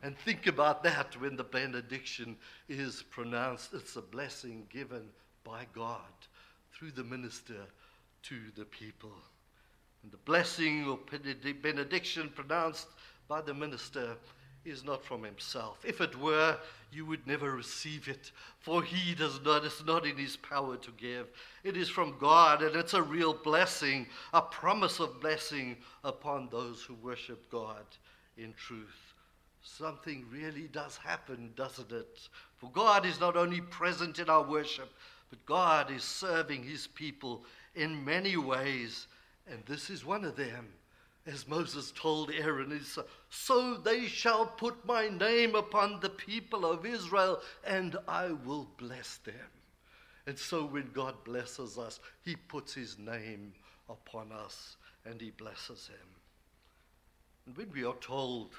And 0.03 0.17
think 0.19 0.47
about 0.47 0.83
that 0.85 1.21
when 1.21 1.37
the 1.37 1.45
benediction 1.45 2.37
is 2.71 3.03
pronounced. 3.11 3.75
It's 3.75 3.97
a 3.97 4.03
blessing 4.03 4.67
given 4.71 5.11
by 5.45 5.67
God 5.75 6.01
through 6.73 6.93
the 6.93 7.05
minister 7.05 7.67
to 8.25 8.37
the 8.57 8.65
people. 8.65 9.13
And 10.03 10.11
the 10.11 10.17
blessing 10.19 10.89
or 10.89 10.99
benediction 11.61 12.31
pronounced 12.35 12.89
by 13.29 13.43
the 13.43 13.55
minister 13.55 14.17
is 14.65 14.85
not 14.85 15.05
from 15.05 15.23
himself. 15.23 15.85
If 15.85 16.01
it 16.01 16.19
were, 16.19 16.57
you 16.93 17.07
would 17.07 17.27
never 17.27 17.51
receive 17.53 18.09
it, 18.09 18.31
for 18.61 18.83
he 18.83 19.15
does 19.15 19.41
not, 19.45 19.65
it's 19.65 19.85
not 19.85 20.07
in 20.07 20.17
his 20.17 20.37
power 20.37 20.77
to 20.77 20.91
give. 20.93 21.29
It 21.65 21.77
is 21.77 21.89
from 21.89 22.17
God, 22.19 22.63
and 22.63 22.77
it's 22.77 22.95
a 22.95 23.03
real 23.03 23.35
blessing, 23.35 24.07
a 24.33 24.43
promise 24.43 25.01
of 25.01 25.21
blessing 25.21 25.77
upon 26.05 26.49
those 26.51 26.83
who 26.83 26.95
worship 26.95 27.51
God 27.51 27.85
in 28.37 28.55
truth. 28.55 29.15
Something 29.63 30.25
really 30.33 30.69
does 30.69 30.97
happen, 30.97 31.53
doesn't 31.57 31.93
it? 31.93 32.29
For 32.57 32.71
God 32.71 33.05
is 33.05 33.21
not 33.21 33.37
only 33.37 33.61
present 33.61 34.19
in 34.19 34.31
our 34.31 34.43
worship, 34.43 34.93
but 35.31 35.45
God 35.45 35.91
is 35.91 36.03
serving 36.03 36.63
his 36.63 36.87
people 36.87 37.45
in 37.75 38.05
many 38.05 38.37
ways, 38.37 39.09
and 39.51 39.63
this 39.67 39.91
is 39.91 40.05
one 40.05 40.25
of 40.25 40.37
them 40.37 40.69
as 41.29 41.47
Moses 41.47 41.93
told 41.95 42.31
Aaron, 42.31 42.71
he 42.71 42.83
said, 42.83 43.05
so 43.29 43.75
they 43.75 44.07
shall 44.07 44.47
put 44.47 44.87
my 44.87 45.09
name 45.09 45.55
upon 45.55 46.01
the 46.01 46.09
people 46.09 46.65
of 46.65 46.87
Israel, 46.87 47.41
and 47.67 47.97
I 48.09 48.31
will 48.33 48.69
bless 48.79 49.19
them. 49.19 49.35
And 50.27 50.39
so 50.39 50.65
when 50.65 50.91
God 50.93 51.15
blesses 51.25 51.79
us, 51.79 52.01
he 52.25 52.37
puts 52.37 52.75
his 52.75 52.99
name 52.99 53.53
upon 53.89 54.31
us 54.33 54.77
and 55.07 55.19
he 55.21 55.31
blesses 55.31 55.89
him. 55.89 56.09
And 57.47 57.57
when 57.57 57.73
we 57.73 57.85
are 57.85 57.97
told 57.97 58.53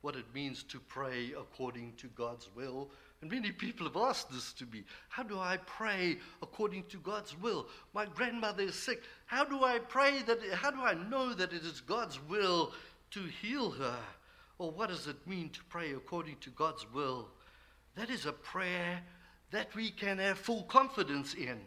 what 0.00 0.16
it 0.16 0.24
means 0.34 0.64
to 0.64 0.80
pray 0.80 1.32
according 1.38 1.92
to 1.98 2.08
God's 2.08 2.48
will, 2.56 2.90
And 3.22 3.30
many 3.30 3.52
people 3.52 3.86
have 3.86 3.96
asked 3.96 4.32
this 4.32 4.52
to 4.54 4.66
me. 4.66 4.82
How 5.08 5.22
do 5.22 5.38
I 5.38 5.56
pray 5.64 6.18
according 6.42 6.84
to 6.86 6.96
God's 6.98 7.38
will? 7.40 7.68
My 7.94 8.04
grandmother 8.04 8.64
is 8.64 8.74
sick. 8.74 9.04
How 9.26 9.44
do 9.44 9.62
I 9.62 9.78
pray 9.78 10.22
that 10.26 10.40
how 10.52 10.72
do 10.72 10.80
I 10.80 10.94
know 10.94 11.32
that 11.32 11.52
it 11.52 11.62
is 11.62 11.80
God's 11.80 12.20
will 12.28 12.72
to 13.12 13.20
heal 13.20 13.70
her? 13.70 13.96
Or 14.58 14.72
what 14.72 14.88
does 14.88 15.06
it 15.06 15.24
mean 15.24 15.50
to 15.50 15.60
pray 15.68 15.92
according 15.92 16.38
to 16.40 16.50
God's 16.50 16.84
will? 16.92 17.28
That 17.94 18.10
is 18.10 18.26
a 18.26 18.32
prayer 18.32 19.00
that 19.52 19.72
we 19.76 19.90
can 19.90 20.18
have 20.18 20.38
full 20.38 20.64
confidence 20.64 21.34
in. 21.34 21.60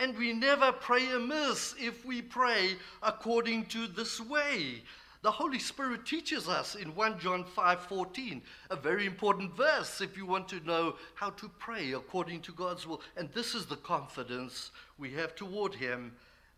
And 0.00 0.18
we 0.18 0.32
never 0.32 0.72
pray 0.72 1.12
amiss 1.12 1.76
if 1.78 2.04
we 2.04 2.22
pray 2.22 2.74
according 3.04 3.66
to 3.66 3.86
this 3.86 4.20
way. 4.20 4.82
The 5.28 5.32
Holy 5.32 5.58
Spirit 5.58 6.06
teaches 6.06 6.48
us 6.48 6.74
in 6.74 6.94
1 6.94 7.20
John 7.20 7.44
5:14, 7.44 8.40
a 8.70 8.76
very 8.76 9.04
important 9.04 9.52
verse 9.52 10.00
if 10.00 10.16
you 10.16 10.24
want 10.24 10.48
to 10.48 10.60
know 10.60 10.96
how 11.16 11.28
to 11.28 11.50
pray 11.50 11.92
according 11.92 12.40
to 12.40 12.52
God's 12.52 12.86
will. 12.86 13.02
And 13.14 13.30
this 13.34 13.54
is 13.54 13.66
the 13.66 13.76
confidence 13.76 14.70
we 14.96 15.12
have 15.12 15.36
toward 15.36 15.74
him 15.74 16.16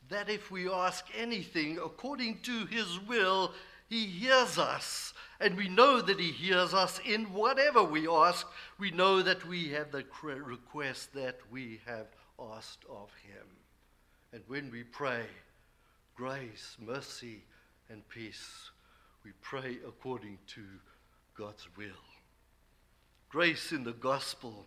that 0.09 0.31
if 0.31 0.53
we 0.53 0.71
ask 0.71 1.05
anything 1.17 1.79
according 1.79 2.43
to 2.43 2.65
his 2.67 3.01
will, 3.01 3.55
he 3.89 4.07
hears 4.07 4.57
us. 4.57 5.15
And 5.41 5.57
we 5.57 5.69
know 5.69 6.01
that 6.01 6.21
he 6.21 6.31
hears 6.31 6.73
us 6.73 7.01
in 7.01 7.33
whatever 7.33 7.83
we 7.83 8.07
ask. 8.07 8.47
We 8.79 8.93
know 8.93 9.21
that 9.21 9.45
we 9.45 9.71
have 9.71 9.91
the 9.91 10.05
request 10.23 11.13
that 11.15 11.41
we 11.51 11.81
have 11.87 12.07
asked 12.39 12.85
of 12.89 13.13
him. 13.15 13.49
And 14.33 14.45
when 14.47 14.71
we 14.71 14.85
pray, 14.85 15.27
grace, 16.15 16.77
mercy, 16.79 17.43
and 17.91 18.09
peace, 18.09 18.71
we 19.25 19.33
pray 19.43 19.79
according 19.87 20.39
to 20.55 20.63
God's 21.37 21.67
will. 21.77 21.87
Grace 23.29 23.73
in 23.73 23.85
the 23.85 23.93
gospel 23.93 24.67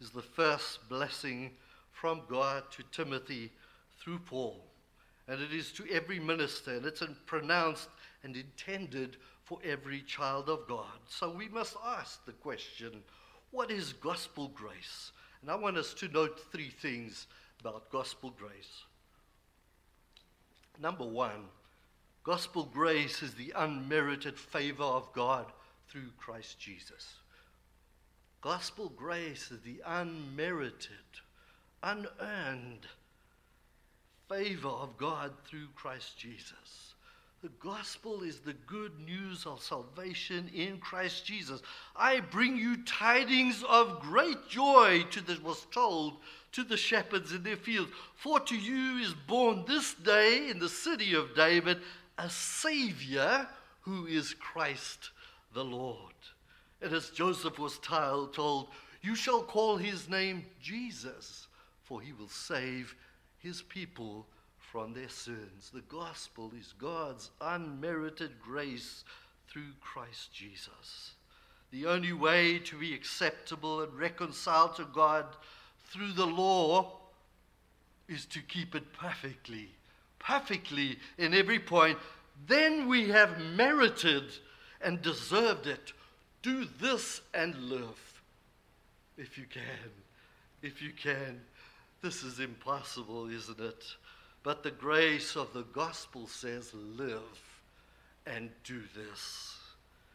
is 0.00 0.10
the 0.10 0.22
first 0.22 0.88
blessing 0.88 1.50
from 1.92 2.22
God 2.28 2.64
to 2.72 2.82
Timothy 2.90 3.50
through 4.00 4.18
Paul. 4.20 4.64
And 5.28 5.40
it 5.40 5.52
is 5.52 5.70
to 5.72 5.84
every 5.90 6.18
minister, 6.18 6.74
and 6.74 6.84
it's 6.84 7.02
pronounced 7.26 7.88
and 8.24 8.36
intended 8.36 9.16
for 9.44 9.58
every 9.64 10.00
child 10.00 10.48
of 10.48 10.66
God. 10.66 10.98
So 11.08 11.30
we 11.30 11.48
must 11.48 11.76
ask 11.84 12.24
the 12.24 12.32
question 12.32 13.02
what 13.50 13.70
is 13.70 13.92
gospel 13.92 14.48
grace? 14.48 15.12
And 15.42 15.50
I 15.50 15.54
want 15.56 15.76
us 15.76 15.92
to 15.94 16.08
note 16.08 16.40
three 16.50 16.70
things 16.70 17.26
about 17.60 17.90
gospel 17.90 18.34
grace. 18.38 18.84
Number 20.80 21.04
one, 21.04 21.44
Gospel 22.24 22.68
grace 22.72 23.22
is 23.22 23.34
the 23.34 23.52
unmerited 23.56 24.38
favor 24.38 24.84
of 24.84 25.12
God 25.12 25.46
through 25.88 26.10
Christ 26.18 26.58
Jesus. 26.58 27.14
Gospel 28.40 28.92
grace 28.96 29.50
is 29.50 29.60
the 29.62 29.82
unmerited, 29.84 30.88
unearned 31.82 32.86
favor 34.28 34.68
of 34.68 34.96
God 34.96 35.32
through 35.44 35.66
Christ 35.74 36.16
Jesus. 36.16 36.94
The 37.42 37.50
gospel 37.60 38.22
is 38.22 38.38
the 38.38 38.52
good 38.52 39.00
news 39.00 39.46
of 39.46 39.60
salvation 39.60 40.48
in 40.54 40.78
Christ 40.78 41.26
Jesus. 41.26 41.60
I 41.96 42.20
bring 42.20 42.56
you 42.56 42.84
tidings 42.84 43.64
of 43.68 44.00
great 44.00 44.48
joy 44.48 45.02
to 45.10 45.20
the 45.20 45.40
was 45.42 45.66
told 45.72 46.18
to 46.52 46.62
the 46.62 46.76
shepherds 46.76 47.32
in 47.32 47.42
their 47.42 47.56
fields. 47.56 47.90
For 48.14 48.38
to 48.38 48.56
you 48.56 49.02
is 49.02 49.12
born 49.12 49.64
this 49.66 49.94
day 49.94 50.50
in 50.50 50.60
the 50.60 50.68
city 50.68 51.14
of 51.14 51.34
David 51.34 51.78
a 52.22 52.30
Savior 52.30 53.48
who 53.80 54.06
is 54.06 54.32
Christ 54.34 55.10
the 55.54 55.64
Lord. 55.64 56.14
And 56.80 56.92
as 56.92 57.10
Joseph 57.10 57.58
was 57.58 57.80
told, 57.80 58.68
You 59.02 59.16
shall 59.16 59.42
call 59.42 59.76
his 59.76 60.08
name 60.08 60.46
Jesus, 60.60 61.48
for 61.82 62.00
he 62.00 62.12
will 62.12 62.28
save 62.28 62.94
his 63.38 63.60
people 63.62 64.28
from 64.56 64.94
their 64.94 65.08
sins. 65.08 65.72
The 65.74 65.82
gospel 65.88 66.52
is 66.58 66.74
God's 66.78 67.30
unmerited 67.40 68.40
grace 68.40 69.02
through 69.48 69.72
Christ 69.80 70.32
Jesus. 70.32 71.14
The 71.72 71.86
only 71.86 72.12
way 72.12 72.60
to 72.60 72.78
be 72.78 72.94
acceptable 72.94 73.80
and 73.80 73.92
reconciled 73.98 74.76
to 74.76 74.84
God 74.84 75.26
through 75.86 76.12
the 76.12 76.26
law 76.26 77.00
is 78.08 78.26
to 78.26 78.40
keep 78.40 78.76
it 78.76 78.92
perfectly 78.92 79.70
perfectly 80.24 80.98
in 81.18 81.34
every 81.34 81.58
point, 81.58 81.98
then 82.46 82.88
we 82.88 83.08
have 83.08 83.40
merited 83.40 84.24
and 84.80 85.02
deserved 85.02 85.66
it. 85.66 85.92
Do 86.42 86.66
this 86.80 87.20
and 87.34 87.56
live. 87.56 88.22
If 89.16 89.38
you 89.38 89.44
can. 89.44 89.90
If 90.62 90.82
you 90.82 90.92
can. 90.92 91.40
This 92.02 92.22
is 92.22 92.40
impossible, 92.40 93.30
isn't 93.30 93.60
it? 93.60 93.84
But 94.42 94.62
the 94.62 94.72
grace 94.72 95.36
of 95.36 95.52
the 95.52 95.62
gospel 95.62 96.26
says, 96.26 96.72
live 96.74 97.20
and 98.26 98.50
do 98.64 98.82
this. 98.96 99.56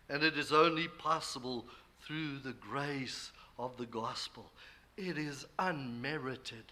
And 0.09 0.23
it 0.23 0.37
is 0.37 0.51
only 0.51 0.87
possible 0.87 1.65
through 2.05 2.39
the 2.39 2.53
grace 2.53 3.31
of 3.57 3.77
the 3.77 3.85
gospel. 3.85 4.51
It 4.97 5.17
is 5.17 5.45
unmerited 5.59 6.65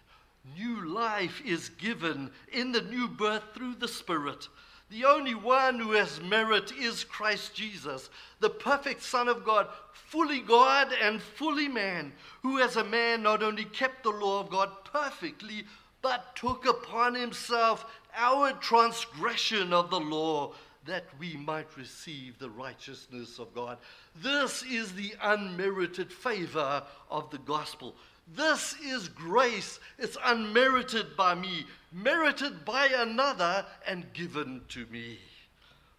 New 0.54 0.88
life 0.88 1.42
is 1.46 1.70
given 1.70 2.30
in 2.52 2.72
the 2.72 2.82
new 2.82 3.08
birth 3.08 3.44
through 3.54 3.76
the 3.76 3.88
Spirit. 3.88 4.48
The 4.92 5.06
only 5.06 5.34
one 5.34 5.80
who 5.80 5.94
has 5.94 6.22
merit 6.22 6.72
is 6.72 7.04
Christ 7.04 7.56
Jesus, 7.56 8.10
the 8.40 8.52
perfect 8.52 9.02
Son 9.02 9.28
of 9.28 9.44
God, 9.44 9.68
fully 9.92 10.40
God 10.40 10.94
and 11.02 11.22
fully 11.22 11.68
man, 11.68 12.14
who 12.44 12.60
as 12.60 12.76
a 12.76 12.84
man 12.84 13.24
not 13.24 13.42
only 13.42 13.66
kept 13.66 14.04
the 14.04 14.12
law 14.12 14.42
of 14.42 14.50
God 14.50 14.70
perfectly, 14.86 15.66
but 16.04 16.36
took 16.36 16.68
upon 16.68 17.16
himself 17.16 17.86
our 18.16 18.52
transgression 18.54 19.74
of 19.74 19.90
the 19.90 20.00
law 20.00 20.54
that 20.86 21.06
we 21.20 21.36
might 21.36 21.76
receive 21.76 22.38
the 22.38 22.50
righteousness 22.52 23.40
of 23.40 23.54
God. 23.56 23.80
This 24.22 24.62
is 24.62 24.94
the 24.94 25.16
unmerited 25.22 26.14
favor 26.14 26.84
of 27.10 27.32
the 27.32 27.40
gospel. 27.40 27.96
This 28.28 28.76
is 28.84 29.08
grace. 29.08 29.80
It's 30.00 30.18
unmerited 30.24 31.16
by 31.16 31.36
me, 31.36 31.66
merited 31.92 32.66
by 32.66 32.88
another, 32.88 33.66
and 33.88 34.12
given 34.14 34.62
to 34.70 34.86
me. 34.88 35.20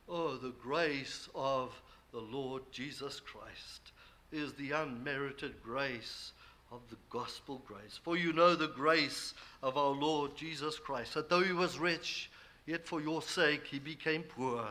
Oh, 0.08 0.36
the 0.36 0.54
grace 0.60 1.28
of 1.34 1.80
the 2.12 2.20
Lord 2.20 2.62
Jesus 2.72 3.20
Christ 3.20 3.92
is 4.32 4.52
the 4.54 4.72
unmerited 4.72 5.62
grace 5.62 6.32
of 6.72 6.80
the 6.90 6.96
gospel 7.10 7.62
grace. 7.66 7.98
For 8.02 8.16
you 8.16 8.32
know 8.32 8.54
the 8.54 8.68
grace 8.68 9.34
of 9.62 9.76
our 9.76 9.92
Lord 9.92 10.36
Jesus 10.36 10.78
Christ, 10.78 11.14
that 11.14 11.28
though 11.28 11.42
he 11.42 11.52
was 11.52 11.78
rich, 11.78 12.30
yet 12.66 12.86
for 12.86 13.00
your 13.00 13.22
sake 13.22 13.66
he 13.66 13.78
became 13.78 14.22
poor, 14.22 14.66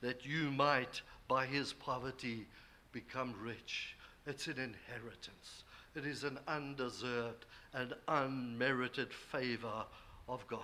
that 0.00 0.24
you 0.24 0.50
might, 0.52 1.02
by 1.26 1.46
his 1.46 1.72
poverty, 1.72 2.46
become 2.92 3.34
rich. 3.42 3.96
It's 4.26 4.46
an 4.46 4.58
inheritance. 4.58 5.64
It 5.96 6.04
is 6.04 6.24
an 6.24 6.38
undeserved 6.46 7.46
and 7.72 7.94
unmerited 8.06 9.14
favor 9.14 9.84
of 10.28 10.46
God. 10.46 10.60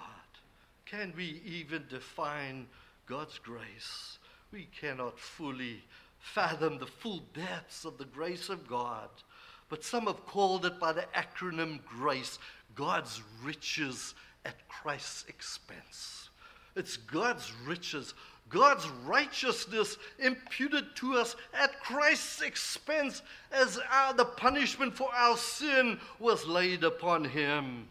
Can 0.84 1.14
we 1.16 1.40
even 1.46 1.86
define 1.88 2.66
God's 3.06 3.38
grace? 3.38 4.18
We 4.52 4.68
cannot 4.78 5.18
fully 5.18 5.84
fathom 6.18 6.78
the 6.78 6.86
full 6.86 7.22
depths 7.32 7.86
of 7.86 7.96
the 7.96 8.04
grace 8.04 8.50
of 8.50 8.68
God. 8.68 9.08
But 9.70 9.82
some 9.82 10.04
have 10.04 10.26
called 10.26 10.66
it 10.66 10.78
by 10.78 10.92
the 10.92 11.06
acronym 11.16 11.82
GRACE 11.86 12.38
God's 12.74 13.22
riches 13.42 14.14
at 14.44 14.68
Christ's 14.68 15.24
expense. 15.28 16.28
It's 16.76 16.98
God's 16.98 17.50
riches 17.66 18.12
God's 18.52 18.86
righteousness 19.04 19.96
imputed 20.18 20.94
to 20.96 21.14
us 21.14 21.34
at 21.58 21.80
Christ's 21.80 22.42
expense 22.42 23.22
as 23.50 23.80
our, 23.90 24.12
the 24.12 24.26
punishment 24.26 24.94
for 24.94 25.12
our 25.14 25.36
sin 25.36 25.98
was 26.18 26.46
laid 26.46 26.84
upon 26.84 27.24
him. 27.24 27.88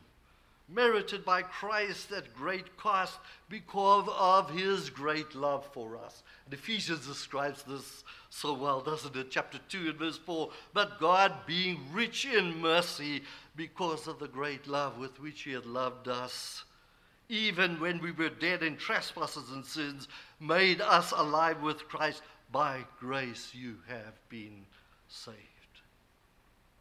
Merited 0.70 1.26
by 1.26 1.42
Christ 1.42 2.12
at 2.14 2.34
great 2.34 2.78
cost 2.78 3.20
because 3.50 4.08
of 4.18 4.52
his 4.52 4.90
great 4.90 5.36
love 5.36 5.68
for 5.74 5.98
us. 5.98 6.24
And 6.46 6.54
Ephesians 6.54 7.06
describes 7.06 7.64
this 7.64 8.04
so 8.30 8.54
well, 8.54 8.80
doesn't 8.80 9.16
it? 9.16 9.32
Chapter 9.32 9.60
2 9.68 9.90
and 9.90 10.00
verse 10.00 10.18
4. 10.18 10.50
But 10.74 11.00
God, 11.00 11.34
being 11.46 11.82
rich 11.92 12.26
in 12.26 12.62
mercy, 12.62 13.24
because 13.56 14.08
of 14.08 14.20
the 14.20 14.28
great 14.28 14.68
love 14.68 14.98
with 14.98 15.20
which 15.20 15.42
he 15.42 15.52
had 15.52 15.66
loved 15.66 16.08
us, 16.08 16.64
even 17.32 17.80
when 17.80 18.02
we 18.02 18.12
were 18.12 18.30
dead 18.30 18.62
in 18.62 18.76
trespasses 18.76 19.52
and 19.52 19.66
sins, 19.66 20.08
made 20.42 20.82
us 20.82 21.14
alive 21.16 21.62
with 21.62 21.88
Christ. 21.88 22.22
By 22.52 22.84
grace 23.00 23.52
you 23.54 23.78
have 23.88 24.14
been 24.28 24.66
saved. 25.08 25.38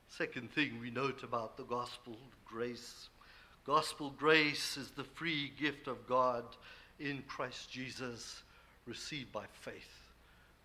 Second 0.08 0.50
thing 0.50 0.80
we 0.80 0.90
note 0.90 1.22
about 1.22 1.56
the 1.56 1.64
gospel 1.64 2.16
grace 2.44 3.08
gospel 3.64 4.12
grace 4.18 4.76
is 4.76 4.90
the 4.90 5.04
free 5.04 5.52
gift 5.60 5.86
of 5.86 6.06
God 6.08 6.44
in 6.98 7.22
Christ 7.28 7.70
Jesus, 7.70 8.42
received 8.86 9.32
by 9.32 9.44
faith. 9.60 10.10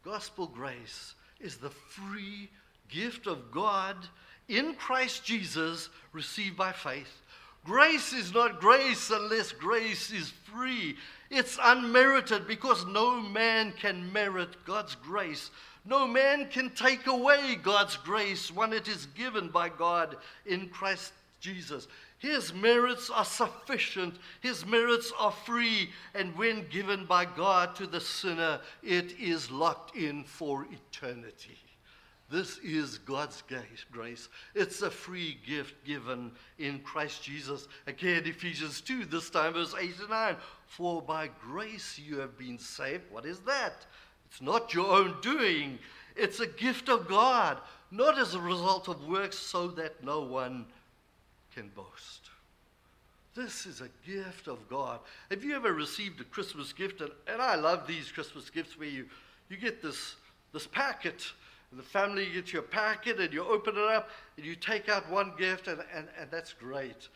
Gospel 0.03 0.47
grace 0.47 1.13
is 1.39 1.57
the 1.57 1.69
free 1.69 2.49
gift 2.89 3.27
of 3.27 3.51
God 3.51 3.95
in 4.47 4.75
Christ 4.75 5.23
Jesus 5.23 5.89
received 6.13 6.57
by 6.57 6.71
faith. 6.71 7.21
Grace 7.65 8.13
is 8.13 8.31
not 8.31 8.61
grace 8.61 9.09
unless 9.09 9.51
grace 9.51 10.11
is 10.11 10.31
free. 10.53 10.95
It's 11.31 11.57
unmerited 11.61 12.47
because 12.47 12.85
no 12.85 13.19
man 13.19 13.73
can 13.73 14.13
merit 14.13 14.63
God's 14.65 14.93
grace. 14.93 15.49
No 15.83 16.07
man 16.07 16.47
can 16.49 16.69
take 16.69 17.07
away 17.07 17.55
God's 17.55 17.97
grace 17.97 18.51
when 18.51 18.71
it 18.71 18.87
is 18.87 19.07
given 19.07 19.49
by 19.49 19.69
God 19.69 20.15
in 20.45 20.69
Christ 20.69 21.11
Jesus. 21.39 21.87
His 22.19 22.53
merits 22.53 23.09
are 23.09 23.25
sufficient, 23.25 24.15
His 24.41 24.65
merits 24.65 25.11
are 25.19 25.31
free, 25.31 25.89
and 26.13 26.35
when 26.35 26.67
given 26.69 27.05
by 27.05 27.25
God 27.25 27.75
to 27.75 27.87
the 27.87 27.99
sinner, 27.99 28.59
it 28.83 29.19
is 29.19 29.49
locked 29.49 29.95
in 29.95 30.23
for 30.23 30.65
eternity. 30.71 31.64
This 32.29 32.57
is 32.59 32.97
God's 32.97 33.43
grace. 33.91 34.29
It's 34.55 34.81
a 34.81 34.89
free 34.89 35.37
gift 35.45 35.85
given 35.85 36.31
in 36.57 36.79
Christ 36.79 37.23
Jesus. 37.23 37.67
Again, 37.85 38.23
Ephesians 38.25 38.81
2, 38.81 39.05
this 39.05 39.29
time 39.29 39.53
verse 39.53 39.75
8 39.79 39.99
and 39.99 40.09
9. 40.09 40.35
For 40.65 41.01
by 41.01 41.29
grace 41.41 41.99
you 41.99 42.17
have 42.17 42.37
been 42.37 42.57
saved. 42.57 43.03
What 43.11 43.25
is 43.25 43.39
that? 43.41 43.85
It's 44.27 44.41
not 44.41 44.73
your 44.73 44.87
own 44.87 45.15
doing, 45.21 45.77
it's 46.15 46.39
a 46.39 46.47
gift 46.47 46.89
of 46.89 47.07
God, 47.07 47.59
not 47.91 48.17
as 48.17 48.33
a 48.33 48.39
result 48.39 48.87
of 48.87 49.07
works, 49.07 49.37
so 49.37 49.67
that 49.69 50.03
no 50.03 50.21
one 50.21 50.65
can 51.53 51.69
boast. 51.75 52.29
This 53.35 53.65
is 53.65 53.81
a 53.81 53.89
gift 54.09 54.47
of 54.47 54.67
God. 54.69 54.99
Have 55.29 55.43
you 55.43 55.55
ever 55.55 55.73
received 55.73 56.21
a 56.21 56.23
Christmas 56.23 56.71
gift? 56.71 57.01
And, 57.01 57.11
and 57.27 57.41
I 57.41 57.55
love 57.55 57.85
these 57.85 58.11
Christmas 58.11 58.49
gifts 58.49 58.79
where 58.79 58.87
you, 58.87 59.05
you 59.49 59.57
get 59.57 59.81
this, 59.81 60.15
this 60.53 60.65
packet, 60.65 61.21
the 61.77 61.83
family 61.83 62.27
gets 62.33 62.53
you 62.53 62.59
a 62.59 62.63
packet, 62.63 63.19
and 63.19 63.33
you 63.33 63.43
open 63.43 63.75
it 63.75 63.83
up, 63.83 64.09
and 64.37 64.45
you 64.45 64.55
take 64.55 64.89
out 64.89 65.09
one 65.09 65.33
gift, 65.37 65.67
and, 65.67 65.81
and, 65.93 66.07
and 66.19 66.29
that's 66.31 66.53
great. 66.53 67.09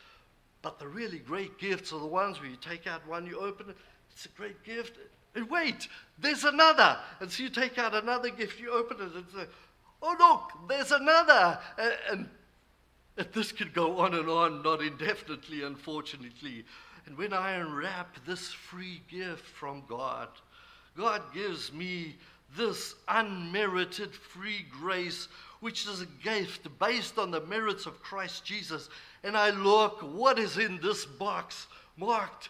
But 0.61 0.79
the 0.79 0.87
really 0.87 1.19
great 1.19 1.57
gifts 1.57 1.93
are 1.93 1.99
the 1.99 2.05
ones 2.05 2.39
where 2.39 2.49
you 2.49 2.57
take 2.57 2.87
out 2.87 3.07
one, 3.07 3.25
you 3.25 3.39
open 3.39 3.69
it, 3.69 3.77
it's 4.11 4.25
a 4.25 4.29
great 4.29 4.63
gift, 4.63 4.97
and 5.35 5.49
wait, 5.49 5.87
there's 6.17 6.43
another. 6.43 6.97
And 7.19 7.31
so 7.31 7.43
you 7.43 7.49
take 7.49 7.77
out 7.77 7.93
another 7.93 8.29
gift, 8.29 8.59
you 8.59 8.71
open 8.71 8.97
it, 8.97 9.15
and 9.15 9.25
say, 9.33 9.45
oh, 10.01 10.15
look, 10.19 10.67
there's 10.67 10.91
another. 10.91 11.59
And, 11.77 11.93
and, 12.11 12.29
and 13.17 13.27
this 13.33 13.51
could 13.51 13.73
go 13.73 13.99
on 13.99 14.13
and 14.15 14.29
on, 14.29 14.63
not 14.63 14.81
indefinitely, 14.81 15.63
unfortunately. 15.63 16.65
And 17.05 17.17
when 17.17 17.33
I 17.33 17.53
unwrap 17.53 18.25
this 18.25 18.51
free 18.51 19.01
gift 19.09 19.45
from 19.45 19.83
God, 19.87 20.29
God 20.97 21.21
gives 21.33 21.71
me 21.71 22.17
this 22.55 22.95
unmerited 23.07 24.13
free 24.13 24.65
grace, 24.81 25.27
which 25.59 25.88
is 25.88 26.01
a 26.01 26.23
gift 26.23 26.67
based 26.79 27.17
on 27.17 27.31
the 27.31 27.41
merits 27.41 27.85
of 27.85 28.01
Christ 28.01 28.45
Jesus. 28.45 28.89
And 29.23 29.35
I 29.38 29.49
look, 29.49 30.01
what 30.01 30.39
is 30.39 30.57
in 30.57 30.79
this 30.81 31.05
box 31.05 31.67
marked 31.97 32.49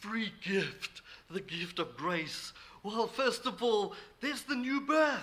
free 0.00 0.32
gift? 0.42 1.02
the 1.30 1.40
gift 1.40 1.78
of 1.78 1.96
grace? 1.96 2.52
Well, 2.82 3.06
first 3.06 3.46
of 3.46 3.62
all, 3.62 3.94
there's 4.20 4.42
the 4.42 4.54
new 4.54 4.80
birth. 4.80 5.20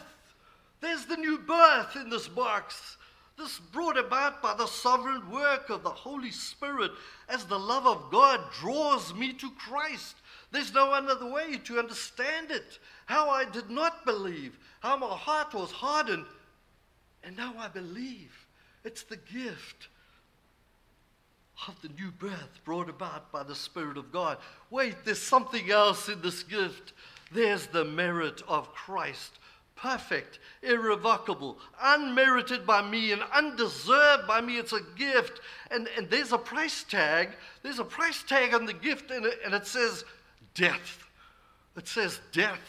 There's 0.79 1.05
the 1.05 1.17
new 1.17 1.39
birth 1.39 1.95
in 1.95 2.09
this 2.09 2.27
box. 2.27 2.97
This 3.37 3.59
brought 3.59 3.97
about 3.97 4.41
by 4.41 4.55
the 4.55 4.67
sovereign 4.67 5.29
work 5.29 5.69
of 5.69 5.83
the 5.83 5.89
Holy 5.89 6.31
Spirit 6.31 6.91
as 7.29 7.45
the 7.45 7.59
love 7.59 7.85
of 7.85 8.11
God 8.11 8.41
draws 8.59 9.13
me 9.13 9.33
to 9.33 9.49
Christ. 9.51 10.15
There's 10.51 10.73
no 10.73 10.91
other 10.91 11.27
way 11.27 11.57
to 11.65 11.79
understand 11.79 12.51
it. 12.51 12.79
How 13.07 13.29
I 13.29 13.45
did 13.45 13.69
not 13.69 14.05
believe, 14.05 14.59
how 14.81 14.95
my 14.97 15.07
heart 15.07 15.53
was 15.53 15.71
hardened, 15.71 16.25
and 17.23 17.35
now 17.35 17.53
I 17.57 17.67
believe. 17.67 18.47
It's 18.83 19.03
the 19.03 19.17
gift 19.17 19.87
of 21.67 21.81
the 21.81 21.89
new 21.89 22.11
birth 22.11 22.59
brought 22.63 22.89
about 22.89 23.31
by 23.31 23.43
the 23.43 23.55
Spirit 23.55 23.97
of 23.97 24.11
God. 24.11 24.37
Wait, 24.69 24.95
there's 25.03 25.21
something 25.21 25.71
else 25.71 26.07
in 26.09 26.21
this 26.21 26.43
gift. 26.43 26.93
There's 27.31 27.67
the 27.67 27.85
merit 27.85 28.41
of 28.47 28.73
Christ. 28.73 29.39
Perfect, 29.75 30.39
irrevocable, 30.61 31.57
unmerited 31.81 32.65
by 32.65 32.81
me 32.81 33.11
and 33.11 33.21
undeserved 33.33 34.27
by 34.27 34.41
me. 34.41 34.57
It's 34.57 34.73
a 34.73 34.81
gift. 34.97 35.39
And, 35.71 35.87
and 35.97 36.09
there's 36.09 36.33
a 36.33 36.37
price 36.37 36.83
tag. 36.83 37.29
There's 37.63 37.79
a 37.79 37.85
price 37.85 38.23
tag 38.23 38.53
on 38.53 38.65
the 38.65 38.73
gift, 38.73 39.11
and 39.11 39.25
it, 39.25 39.39
and 39.45 39.53
it 39.53 39.65
says 39.65 40.03
death. 40.53 41.05
It 41.75 41.87
says 41.87 42.19
death, 42.31 42.59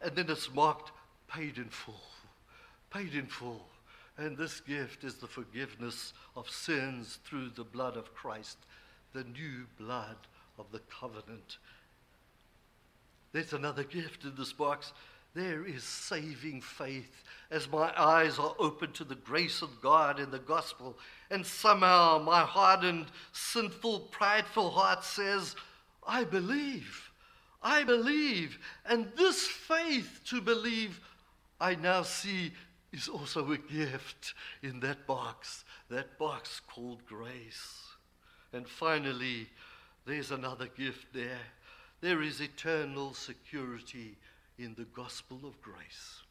and 0.00 0.14
then 0.14 0.26
it's 0.28 0.52
marked 0.52 0.92
paid 1.28 1.58
in 1.58 1.68
full. 1.68 2.00
Paid 2.90 3.14
in 3.14 3.26
full. 3.26 3.66
And 4.16 4.36
this 4.36 4.60
gift 4.60 5.02
is 5.02 5.16
the 5.16 5.26
forgiveness 5.26 6.12
of 6.36 6.48
sins 6.48 7.18
through 7.24 7.50
the 7.50 7.64
blood 7.64 7.96
of 7.96 8.14
Christ, 8.14 8.58
the 9.12 9.24
new 9.24 9.66
blood 9.78 10.16
of 10.58 10.66
the 10.70 10.80
covenant. 11.00 11.58
There's 13.32 13.52
another 13.52 13.82
gift 13.82 14.22
in 14.22 14.34
this 14.36 14.52
box. 14.52 14.92
There 15.34 15.66
is 15.66 15.82
saving 15.82 16.60
faith 16.60 17.24
as 17.50 17.68
my 17.68 17.92
eyes 18.00 18.38
are 18.38 18.54
open 18.60 18.92
to 18.92 19.02
the 19.02 19.16
grace 19.16 19.62
of 19.62 19.82
God 19.82 20.20
in 20.20 20.30
the 20.30 20.38
gospel. 20.38 20.96
And 21.32 21.44
somehow 21.44 22.22
my 22.24 22.42
hardened, 22.42 23.06
sinful, 23.32 24.00
prideful 24.12 24.70
heart 24.70 25.02
says, 25.02 25.56
I 26.06 26.22
believe. 26.22 27.10
I 27.64 27.82
believe. 27.82 28.58
And 28.84 29.10
this 29.16 29.46
faith 29.46 30.20
to 30.26 30.40
believe, 30.40 31.00
I 31.58 31.74
now 31.74 32.02
see 32.02 32.52
is 32.92 33.08
also 33.08 33.50
a 33.50 33.58
gift 33.58 34.34
in 34.62 34.78
that 34.80 35.06
box, 35.06 35.64
that 35.88 36.18
box 36.18 36.60
called 36.60 37.04
grace. 37.06 37.80
And 38.52 38.68
finally, 38.68 39.48
there's 40.06 40.30
another 40.30 40.68
gift 40.76 41.06
there. 41.14 41.40
There 42.02 42.22
is 42.22 42.40
eternal 42.40 43.14
security 43.14 44.16
in 44.58 44.74
the 44.74 44.84
gospel 44.84 45.40
of 45.44 45.60
grace. 45.62 46.23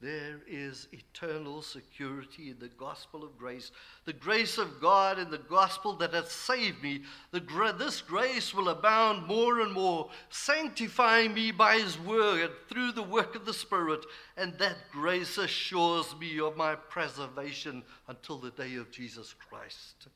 There 0.00 0.40
is 0.46 0.86
eternal 0.92 1.60
security 1.60 2.50
in 2.50 2.58
the 2.60 2.68
gospel 2.68 3.24
of 3.24 3.36
grace. 3.36 3.72
The 4.04 4.12
grace 4.12 4.56
of 4.56 4.80
God 4.80 5.18
in 5.18 5.28
the 5.28 5.38
gospel 5.38 5.94
that 5.96 6.14
hath 6.14 6.30
saved 6.30 6.80
me. 6.84 7.02
The, 7.32 7.40
this 7.76 8.00
grace 8.00 8.54
will 8.54 8.68
abound 8.68 9.26
more 9.26 9.60
and 9.60 9.72
more, 9.72 10.08
sanctifying 10.30 11.34
me 11.34 11.50
by 11.50 11.78
His 11.80 11.98
word 11.98 12.50
through 12.68 12.92
the 12.92 13.02
work 13.02 13.34
of 13.34 13.44
the 13.44 13.52
Spirit. 13.52 14.06
And 14.36 14.56
that 14.58 14.76
grace 14.92 15.36
assures 15.36 16.14
me 16.20 16.38
of 16.38 16.56
my 16.56 16.76
preservation 16.76 17.82
until 18.06 18.38
the 18.38 18.52
day 18.52 18.76
of 18.76 18.92
Jesus 18.92 19.34
Christ. 19.48 20.06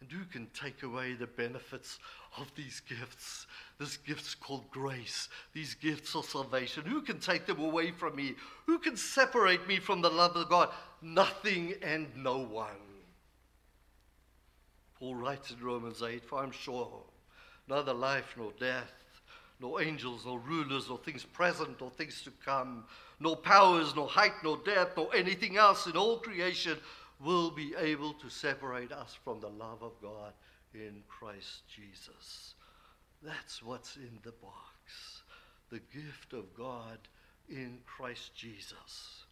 And 0.00 0.10
who 0.10 0.24
can 0.24 0.48
take 0.54 0.82
away 0.82 1.12
the 1.12 1.26
benefits 1.26 1.98
of 2.38 2.50
these 2.56 2.80
gifts? 2.80 3.46
This 3.78 3.98
gift's 3.98 4.34
called 4.34 4.70
grace. 4.70 5.28
These 5.52 5.74
gifts 5.74 6.14
of 6.14 6.24
salvation. 6.24 6.84
Who 6.86 7.02
can 7.02 7.20
take 7.20 7.46
them 7.46 7.60
away 7.60 7.90
from 7.90 8.16
me? 8.16 8.34
Who 8.66 8.78
can 8.78 8.96
separate 8.96 9.68
me 9.68 9.78
from 9.78 10.00
the 10.00 10.08
love 10.08 10.36
of 10.36 10.48
God? 10.48 10.70
Nothing 11.02 11.74
and 11.82 12.06
no 12.16 12.38
one. 12.38 12.70
Paul 14.98 15.16
writes 15.16 15.50
in 15.50 15.64
Romans 15.64 16.02
8, 16.02 16.24
For 16.24 16.42
I'm 16.42 16.50
sure 16.50 17.02
neither 17.68 17.92
life 17.92 18.34
nor 18.36 18.52
death, 18.58 18.92
nor 19.60 19.82
angels, 19.82 20.24
nor 20.24 20.38
rulers, 20.38 20.88
nor 20.88 20.98
things 20.98 21.24
present, 21.24 21.80
nor 21.80 21.90
things 21.90 22.22
to 22.22 22.30
come, 22.44 22.84
nor 23.18 23.36
powers, 23.36 23.94
nor 23.94 24.08
height, 24.08 24.32
nor 24.42 24.56
depth, 24.58 24.96
nor 24.96 25.14
anything 25.14 25.58
else 25.58 25.86
in 25.86 25.96
all 25.96 26.18
creation 26.18 26.78
will 27.22 27.50
be 27.50 27.74
able 27.78 28.14
to 28.14 28.28
separate 28.30 28.92
us 28.92 29.16
from 29.24 29.40
the 29.40 29.48
love 29.48 29.82
of 29.82 29.92
God 30.00 30.32
in 30.74 31.02
Christ 31.08 31.62
Jesus. 31.68 32.54
That's 33.22 33.62
what's 33.62 33.96
in 33.96 34.18
the 34.22 34.32
box. 34.32 35.22
The 35.70 35.80
gift 35.92 36.32
of 36.32 36.54
God 36.56 36.98
in 37.48 37.78
Christ 37.86 38.34
Jesus. 38.34 39.24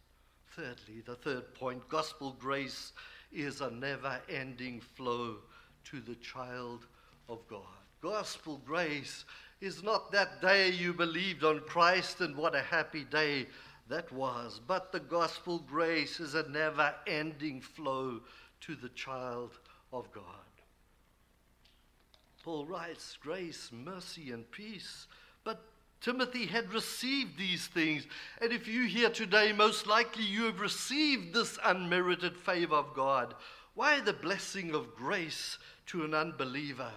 Thirdly, 0.55 1.01
the 1.05 1.15
third 1.15 1.53
point 1.55 1.87
gospel 1.89 2.35
grace 2.39 2.93
is 3.31 3.61
a 3.61 3.71
never 3.71 4.19
ending 4.29 4.81
flow 4.95 5.37
to 5.85 5.99
the 5.99 6.15
child 6.15 6.85
of 7.27 7.39
God. 7.47 7.61
Gospel 8.01 8.61
grace 8.65 9.25
is 9.61 9.83
not 9.83 10.11
that 10.11 10.41
day 10.41 10.69
you 10.69 10.93
believed 10.93 11.43
on 11.43 11.59
Christ 11.61 12.21
and 12.21 12.35
what 12.35 12.55
a 12.55 12.61
happy 12.61 13.03
day 13.03 13.47
that 13.89 14.11
was. 14.11 14.61
But 14.65 14.91
the 14.91 14.99
gospel 14.99 15.59
grace 15.59 16.19
is 16.19 16.35
a 16.35 16.47
never 16.49 16.93
ending 17.05 17.61
flow 17.61 18.21
to 18.61 18.75
the 18.75 18.89
child 18.89 19.51
of 19.91 20.11
God. 20.11 20.23
Paul 22.43 22.65
writes 22.65 23.17
grace, 23.21 23.69
mercy, 23.71 24.31
and 24.31 24.49
peace. 24.51 25.07
But 25.43 25.61
Timothy 26.01 26.45
had 26.45 26.73
received 26.73 27.37
these 27.37 27.67
things. 27.67 28.07
And 28.41 28.53
if 28.53 28.67
you 28.67 28.85
here 28.85 29.09
today, 29.09 29.51
most 29.51 29.87
likely 29.87 30.23
you 30.23 30.45
have 30.45 30.61
received 30.61 31.33
this 31.33 31.59
unmerited 31.63 32.37
favor 32.37 32.75
of 32.75 32.93
God. 32.95 33.33
Why 33.75 33.99
the 33.99 34.13
blessing 34.13 34.73
of 34.73 34.95
grace 34.95 35.57
to 35.87 36.05
an 36.05 36.13
unbeliever? 36.13 36.91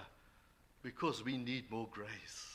Because 0.83 1.25
we 1.25 1.37
need 1.37 1.71
more 1.71 1.89
grace. 1.91 2.52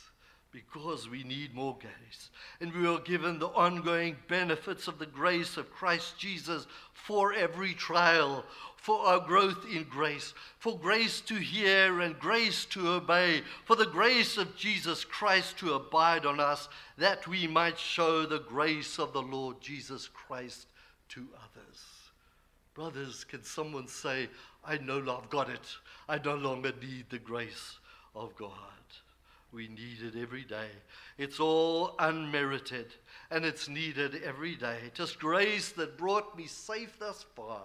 Because 0.52 1.08
we 1.08 1.22
need 1.24 1.54
more 1.54 1.76
grace. 1.80 2.30
And 2.60 2.72
we 2.72 2.86
are 2.86 3.00
given 3.00 3.38
the 3.38 3.48
ongoing 3.48 4.16
benefits 4.28 4.88
of 4.88 4.98
the 4.98 5.06
grace 5.06 5.56
of 5.56 5.70
Christ 5.70 6.18
Jesus 6.18 6.66
for 6.92 7.32
every 7.32 7.74
trial, 7.74 8.44
for 8.76 9.06
our 9.06 9.20
growth 9.20 9.66
in 9.70 9.84
grace, 9.84 10.34
for 10.58 10.78
grace 10.78 11.20
to 11.22 11.34
hear 11.34 12.00
and 12.00 12.18
grace 12.18 12.64
to 12.66 12.88
obey, 12.88 13.42
for 13.64 13.76
the 13.76 13.86
grace 13.86 14.38
of 14.38 14.56
Jesus 14.56 15.04
Christ 15.04 15.58
to 15.58 15.74
abide 15.74 16.24
on 16.24 16.40
us, 16.40 16.68
that 16.96 17.26
we 17.26 17.46
might 17.46 17.78
show 17.78 18.24
the 18.24 18.40
grace 18.40 18.98
of 18.98 19.12
the 19.12 19.22
Lord 19.22 19.60
Jesus 19.60 20.08
Christ 20.08 20.66
to 21.10 21.26
others. 21.36 21.84
Brothers, 22.74 23.24
can 23.24 23.42
someone 23.42 23.88
say, 23.88 24.28
I 24.64 24.78
know 24.78 24.98
I've 24.98 25.30
got 25.30 25.50
it. 25.50 25.76
I 26.08 26.18
no 26.18 26.36
longer 26.36 26.72
need 26.80 27.06
the 27.10 27.18
grace 27.18 27.78
of 28.14 28.34
God. 28.36 28.52
We 29.52 29.68
need 29.68 30.02
it 30.02 30.20
every 30.20 30.44
day. 30.44 30.68
It's 31.16 31.40
all 31.40 31.94
unmerited 31.98 32.86
and 33.30 33.44
it's 33.44 33.68
needed 33.68 34.22
every 34.22 34.54
day. 34.54 34.78
Is 34.98 35.12
grace 35.12 35.70
that 35.70 35.96
brought 35.96 36.36
me 36.36 36.46
safe 36.46 36.98
thus 36.98 37.24
far, 37.34 37.62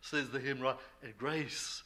says 0.00 0.30
the 0.30 0.38
hymn 0.38 0.60
writer, 0.60 0.78
and 1.02 1.16
grace 1.18 1.82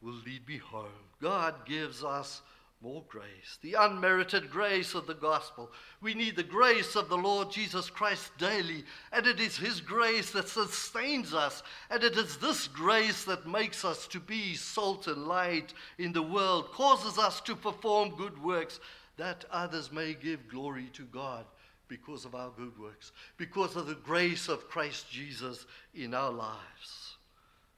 will 0.00 0.18
lead 0.26 0.46
me 0.48 0.58
home. 0.58 0.86
God 1.20 1.64
gives 1.64 2.02
us 2.02 2.42
more 2.82 3.04
grace, 3.08 3.58
the 3.62 3.74
unmerited 3.74 4.50
grace 4.50 4.94
of 4.94 5.06
the 5.06 5.14
gospel. 5.14 5.70
We 6.00 6.14
need 6.14 6.34
the 6.34 6.42
grace 6.42 6.96
of 6.96 7.08
the 7.08 7.16
Lord 7.16 7.50
Jesus 7.50 7.88
Christ 7.88 8.36
daily, 8.38 8.84
and 9.12 9.26
it 9.26 9.38
is 9.38 9.56
His 9.56 9.80
grace 9.80 10.32
that 10.32 10.48
sustains 10.48 11.32
us, 11.32 11.62
and 11.90 12.02
it 12.02 12.16
is 12.16 12.36
this 12.38 12.66
grace 12.66 13.24
that 13.24 13.46
makes 13.46 13.84
us 13.84 14.08
to 14.08 14.18
be 14.18 14.54
salt 14.54 15.06
and 15.06 15.28
light 15.28 15.72
in 15.98 16.12
the 16.12 16.22
world, 16.22 16.72
causes 16.72 17.18
us 17.18 17.40
to 17.42 17.54
perform 17.54 18.16
good 18.16 18.42
works, 18.42 18.80
that 19.16 19.44
others 19.52 19.92
may 19.92 20.14
give 20.14 20.48
glory 20.48 20.90
to 20.94 21.02
God 21.02 21.44
because 21.86 22.24
of 22.24 22.34
our 22.34 22.50
good 22.56 22.76
works, 22.78 23.12
because 23.36 23.76
of 23.76 23.86
the 23.86 23.94
grace 23.94 24.48
of 24.48 24.68
Christ 24.68 25.08
Jesus 25.10 25.66
in 25.94 26.14
our 26.14 26.32
lives. 26.32 27.11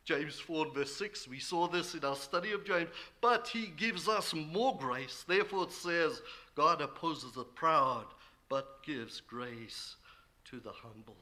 James 0.04 0.38
4 0.38 0.70
verse 0.72 0.94
6, 0.96 1.28
we 1.28 1.38
saw 1.38 1.66
this 1.66 1.94
in 1.94 2.04
our 2.04 2.16
study 2.16 2.52
of 2.52 2.64
James, 2.64 2.90
but 3.20 3.48
he 3.48 3.66
gives 3.76 4.08
us 4.08 4.34
more 4.34 4.76
grace. 4.76 5.24
Therefore 5.26 5.64
it 5.64 5.72
says, 5.72 6.20
God 6.54 6.82
opposes 6.82 7.32
the 7.32 7.44
proud, 7.44 8.06
but 8.48 8.82
gives 8.84 9.20
grace 9.20 9.96
to 10.50 10.60
the 10.60 10.72
humble. 10.72 11.16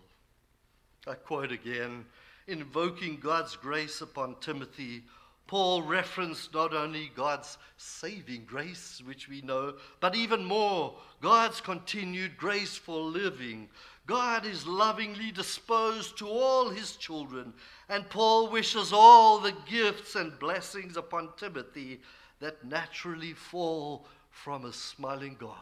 I 1.06 1.14
quote 1.14 1.52
again, 1.52 2.04
invoking 2.48 3.18
God's 3.18 3.56
grace 3.56 4.00
upon 4.00 4.36
Timothy, 4.40 5.04
Paul 5.46 5.82
referenced 5.82 6.54
not 6.54 6.72
only 6.72 7.10
God's 7.14 7.58
saving 7.76 8.44
grace, 8.46 9.02
which 9.04 9.28
we 9.28 9.42
know, 9.42 9.74
but 10.00 10.14
even 10.14 10.44
more, 10.44 10.94
God's 11.20 11.60
continued 11.60 12.36
grace 12.36 12.76
for 12.76 12.98
living, 13.00 13.68
God 14.06 14.44
is 14.44 14.66
lovingly 14.66 15.30
disposed 15.30 16.18
to 16.18 16.28
all 16.28 16.70
his 16.70 16.96
children, 16.96 17.54
and 17.88 18.08
Paul 18.08 18.50
wishes 18.50 18.92
all 18.92 19.38
the 19.38 19.54
gifts 19.66 20.16
and 20.16 20.38
blessings 20.38 20.96
upon 20.96 21.30
Timothy 21.36 22.00
that 22.40 22.64
naturally 22.64 23.32
fall 23.32 24.06
from 24.30 24.64
a 24.64 24.72
smiling 24.72 25.36
God. 25.38 25.56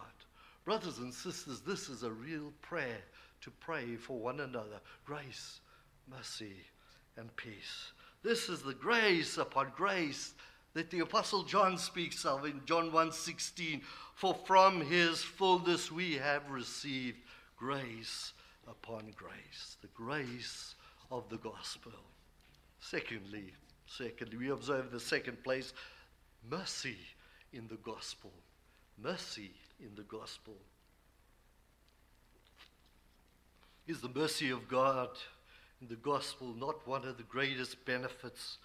Brothers 0.64 0.98
and 0.98 1.12
sisters, 1.12 1.60
this 1.60 1.88
is 1.88 2.02
a 2.02 2.10
real 2.10 2.52
prayer 2.62 3.02
to 3.42 3.50
pray 3.50 3.96
for 3.96 4.18
one 4.18 4.40
another 4.40 4.80
grace, 5.04 5.60
mercy, 6.08 6.56
and 7.16 7.34
peace. 7.36 7.92
This 8.22 8.48
is 8.48 8.62
the 8.62 8.74
grace 8.74 9.36
upon 9.36 9.72
grace 9.76 10.34
that 10.74 10.90
the 10.90 11.00
apostle 11.00 11.42
John 11.42 11.76
speaks 11.76 12.24
of 12.24 12.44
in 12.44 12.64
John 12.64 12.92
1:16 12.92 13.82
for 14.14 14.34
from 14.46 14.80
his 14.80 15.22
fullness 15.22 15.90
we 15.90 16.14
have 16.14 16.50
received 16.50 17.18
grace 17.60 18.32
upon 18.66 19.12
grace, 19.14 19.76
the 19.82 19.88
grace 19.88 20.74
of 21.10 21.28
the 21.28 21.36
gospel. 21.36 21.92
Secondly, 22.80 23.52
secondly, 23.86 24.38
we 24.38 24.50
observe 24.50 24.90
the 24.90 24.98
second 24.98 25.44
place, 25.44 25.74
mercy 26.50 26.96
in 27.52 27.68
the 27.68 27.76
gospel. 27.76 28.32
Mercy 29.02 29.50
in 29.78 29.94
the 29.94 30.04
gospel. 30.04 30.54
Is 33.86 34.00
the 34.00 34.08
mercy 34.08 34.50
of 34.50 34.66
God 34.66 35.10
in 35.82 35.88
the 35.88 35.96
gospel 35.96 36.54
not 36.58 36.86
one 36.88 37.04
of 37.04 37.18
the 37.18 37.24
greatest 37.24 37.84
benefits 37.84 38.56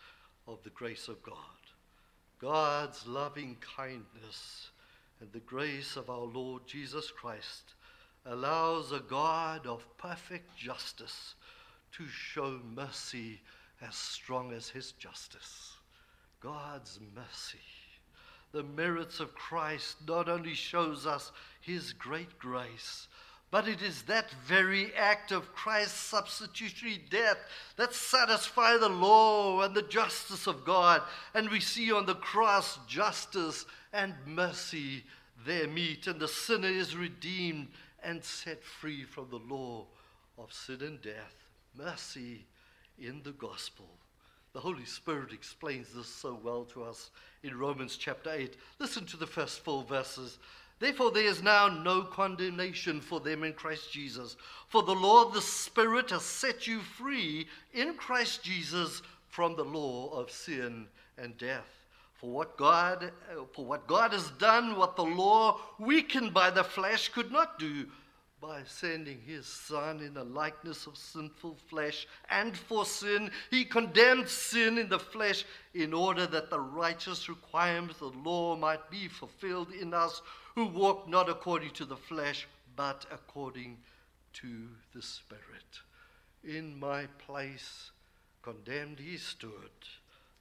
of 0.47 0.63
the 0.63 0.69
grace 0.69 1.09
of 1.09 1.21
God? 1.21 1.35
God's 2.39 3.05
loving 3.05 3.57
kindness 3.75 4.69
and 5.19 5.31
the 5.33 5.39
grace 5.39 5.97
of 5.97 6.09
our 6.09 6.25
Lord 6.25 6.61
Jesus 6.65 7.11
Christ 7.11 7.73
allows 8.25 8.91
a 8.91 8.99
God 8.99 9.67
of 9.67 9.85
perfect 9.97 10.55
justice 10.57 11.35
to 11.93 12.05
show 12.07 12.59
mercy 12.75 13.41
as 13.81 13.95
strong 13.95 14.51
as 14.51 14.69
his 14.69 14.91
justice. 14.93 15.73
God's 16.41 16.99
mercy. 17.15 17.59
The 18.51 18.63
merits 18.63 19.19
of 19.19 19.35
Christ 19.35 19.97
not 20.07 20.29
only 20.29 20.53
shows 20.53 21.05
us 21.05 21.31
his 21.61 21.93
great 21.93 22.39
grace, 22.39 23.07
but 23.51 23.67
it 23.67 23.81
is 23.81 24.03
that 24.03 24.31
very 24.45 24.93
act 24.95 25.31
of 25.31 25.53
Christ's 25.53 25.99
substitutionary 25.99 27.01
death 27.09 27.37
that 27.77 27.93
satisfies 27.93 28.79
the 28.79 28.89
law 28.89 29.61
and 29.61 29.75
the 29.75 29.81
justice 29.81 30.47
of 30.47 30.65
God. 30.65 31.01
And 31.33 31.49
we 31.49 31.59
see 31.59 31.91
on 31.91 32.05
the 32.05 32.15
cross 32.15 32.79
justice 32.87 33.65
and 33.93 34.13
mercy 34.25 35.03
there 35.45 35.67
meet, 35.67 36.07
and 36.07 36.19
the 36.19 36.27
sinner 36.27 36.67
is 36.67 36.95
redeemed 36.95 37.67
and 38.05 38.23
set 38.23 38.63
free 38.63 39.03
from 39.03 39.27
the 39.29 39.53
law 39.53 39.85
of 40.37 40.53
sin 40.53 40.77
and 40.81 41.01
death. 41.01 41.35
Mercy 41.75 42.45
in 42.99 43.21
the 43.23 43.31
gospel. 43.31 43.87
The 44.53 44.59
Holy 44.59 44.85
Spirit 44.85 45.33
explains 45.33 45.89
this 45.93 46.07
so 46.07 46.39
well 46.41 46.63
to 46.65 46.83
us 46.83 47.09
in 47.43 47.57
Romans 47.57 47.97
chapter 47.97 48.31
8. 48.31 48.55
Listen 48.79 49.05
to 49.07 49.17
the 49.17 49.27
first 49.27 49.59
four 49.65 49.83
verses. 49.83 50.37
Therefore, 50.79 51.11
there 51.11 51.25
is 51.25 51.41
now 51.41 51.67
no 51.67 52.03
condemnation 52.03 53.01
for 53.01 53.19
them 53.19 53.43
in 53.43 53.53
Christ 53.53 53.91
Jesus. 53.91 54.37
For 54.67 54.83
the 54.83 54.95
law 54.95 55.25
of 55.25 55.33
the 55.33 55.41
Spirit 55.41 56.11
has 56.11 56.23
set 56.23 56.67
you 56.67 56.79
free 56.79 57.47
in 57.73 57.95
Christ 57.95 58.43
Jesus 58.43 59.01
from 59.27 59.55
the 59.55 59.65
law 59.65 60.09
of 60.11 60.31
sin 60.31 60.87
and 61.17 61.37
death. 61.37 61.84
For 62.17 62.29
what 62.29 62.57
God, 62.57 63.11
for 63.53 63.65
what 63.65 63.87
God 63.87 64.13
has 64.13 64.29
done, 64.31 64.77
what 64.77 64.95
the 64.95 65.03
law, 65.03 65.59
weakened 65.77 66.33
by 66.33 66.49
the 66.49 66.63
flesh, 66.63 67.09
could 67.09 67.31
not 67.31 67.59
do, 67.59 67.87
by 68.39 68.61
sending 68.65 69.19
his 69.21 69.45
Son 69.45 69.99
in 69.99 70.13
the 70.13 70.23
likeness 70.23 70.87
of 70.87 70.97
sinful 70.97 71.57
flesh, 71.67 72.07
and 72.29 72.55
for 72.55 72.85
sin, 72.85 73.31
he 73.49 73.65
condemned 73.65 74.29
sin 74.29 74.77
in 74.77 74.87
the 74.87 74.99
flesh 74.99 75.45
in 75.73 75.93
order 75.93 76.25
that 76.27 76.49
the 76.49 76.59
righteous 76.59 77.27
requirements 77.27 78.01
of 78.01 78.13
the 78.13 78.19
law 78.19 78.55
might 78.55 78.89
be 78.89 79.07
fulfilled 79.07 79.71
in 79.71 79.93
us 79.93 80.21
who 80.53 80.67
walk 80.67 81.07
not 81.09 81.27
according 81.27 81.71
to 81.71 81.85
the 81.85 81.97
flesh, 81.97 82.47
but 82.75 83.05
according 83.11 83.77
to 84.33 84.67
the 84.93 85.01
Spirit. 85.01 85.81
In 86.43 86.79
my 86.79 87.07
place, 87.25 87.91
condemned 88.41 88.99
he 88.99 89.17
stood, 89.17 89.71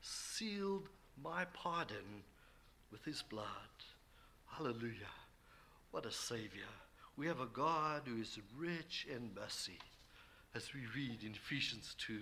sealed 0.02 0.88
my 1.22 1.44
pardon 1.52 2.22
with 2.90 3.04
his 3.04 3.22
blood. 3.22 3.46
Hallelujah. 4.46 5.12
What 5.90 6.06
a 6.06 6.10
Savior. 6.10 6.70
We 7.16 7.26
have 7.26 7.40
a 7.40 7.46
God 7.46 8.02
who 8.06 8.20
is 8.20 8.38
rich 8.56 9.06
in 9.08 9.30
mercy, 9.34 9.78
as 10.54 10.74
we 10.74 10.80
read 10.94 11.22
in 11.22 11.32
Ephesians 11.32 11.94
2. 11.98 12.18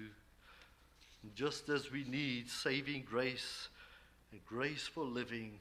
Just 1.34 1.68
as 1.68 1.90
we 1.90 2.04
need 2.04 2.48
saving 2.48 3.04
grace 3.08 3.68
and 4.32 4.44
grace 4.44 4.86
for 4.86 5.04
living, 5.04 5.60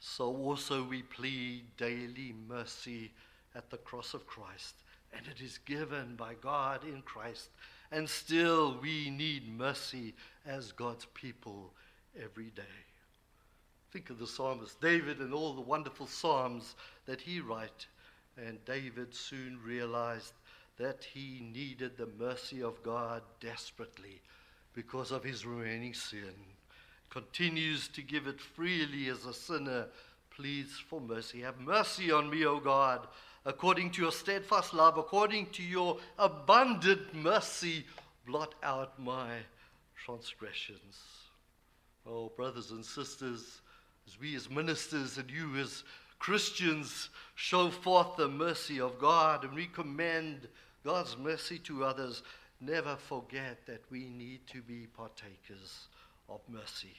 so 0.00 0.24
also 0.24 0.84
we 0.84 1.02
plead 1.02 1.64
daily 1.76 2.34
mercy 2.48 3.10
at 3.54 3.70
the 3.70 3.76
cross 3.78 4.14
of 4.14 4.26
Christ. 4.26 4.74
And 5.12 5.26
it 5.26 5.42
is 5.42 5.58
given 5.58 6.16
by 6.16 6.34
God 6.40 6.84
in 6.84 7.02
Christ. 7.02 7.50
And 7.90 8.08
still 8.08 8.78
we 8.80 9.10
need 9.10 9.58
mercy 9.58 10.14
as 10.46 10.72
God's 10.72 11.04
people 11.12 11.72
every 12.20 12.50
day. 12.50 12.62
Think 13.92 14.10
of 14.10 14.18
the 14.18 14.26
psalmist 14.26 14.80
David 14.80 15.18
and 15.18 15.34
all 15.34 15.52
the 15.52 15.60
wonderful 15.60 16.06
psalms 16.06 16.74
that 17.06 17.20
he 17.20 17.40
wrote. 17.40 17.86
And 18.38 18.64
David 18.64 19.14
soon 19.14 19.58
realized 19.64 20.32
that 20.78 21.04
he 21.12 21.46
needed 21.52 21.96
the 21.96 22.08
mercy 22.18 22.62
of 22.62 22.82
God 22.82 23.22
desperately 23.40 24.22
because 24.74 25.10
of 25.10 25.22
his 25.22 25.44
remaining 25.44 25.92
sin. 25.92 26.34
Continues 27.10 27.88
to 27.88 28.00
give 28.00 28.26
it 28.26 28.40
freely 28.40 29.08
as 29.08 29.26
a 29.26 29.34
sinner 29.34 29.86
pleads 30.34 30.78
for 30.78 31.00
mercy. 31.00 31.42
Have 31.42 31.60
mercy 31.60 32.10
on 32.10 32.30
me, 32.30 32.46
O 32.46 32.58
God, 32.58 33.06
according 33.44 33.90
to 33.92 34.02
your 34.02 34.12
steadfast 34.12 34.72
love, 34.72 34.96
according 34.96 35.50
to 35.50 35.62
your 35.62 35.98
abundant 36.18 37.14
mercy, 37.14 37.84
blot 38.26 38.54
out 38.62 38.98
my 38.98 39.36
transgressions. 40.02 41.21
Oh, 42.06 42.30
brothers 42.36 42.70
and 42.72 42.84
sisters, 42.84 43.60
as 44.06 44.18
we 44.18 44.34
as 44.34 44.50
ministers 44.50 45.18
and 45.18 45.30
you 45.30 45.56
as 45.56 45.84
Christians 46.18 47.10
show 47.34 47.70
forth 47.70 48.16
the 48.16 48.28
mercy 48.28 48.80
of 48.80 48.98
God 48.98 49.44
and 49.44 49.56
recommend 49.56 50.48
God's 50.84 51.16
mercy 51.16 51.58
to 51.60 51.84
others, 51.84 52.22
never 52.60 52.96
forget 52.96 53.64
that 53.66 53.82
we 53.90 54.08
need 54.08 54.46
to 54.48 54.62
be 54.62 54.86
partakers 54.96 55.88
of 56.28 56.40
mercy. 56.48 56.94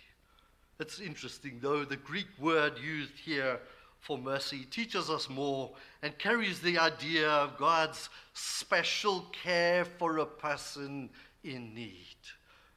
It's 0.80 1.00
interesting, 1.00 1.60
though, 1.62 1.86
the 1.86 1.98
Greek 1.98 2.28
word 2.40 2.74
used 2.80 3.18
here 3.18 3.60
for 4.00 4.18
mercy 4.18 4.66
teaches 4.66 5.10
us 5.10 5.30
more 5.30 5.72
and 6.02 6.18
carries 6.18 6.60
the 6.60 6.78
idea 6.78 7.30
of 7.30 7.58
God's 7.58 8.10
special 8.34 9.26
care 9.32 9.86
for 9.86 10.18
a 10.18 10.26
person 10.26 11.10
in 11.44 11.74
need. 11.74 12.18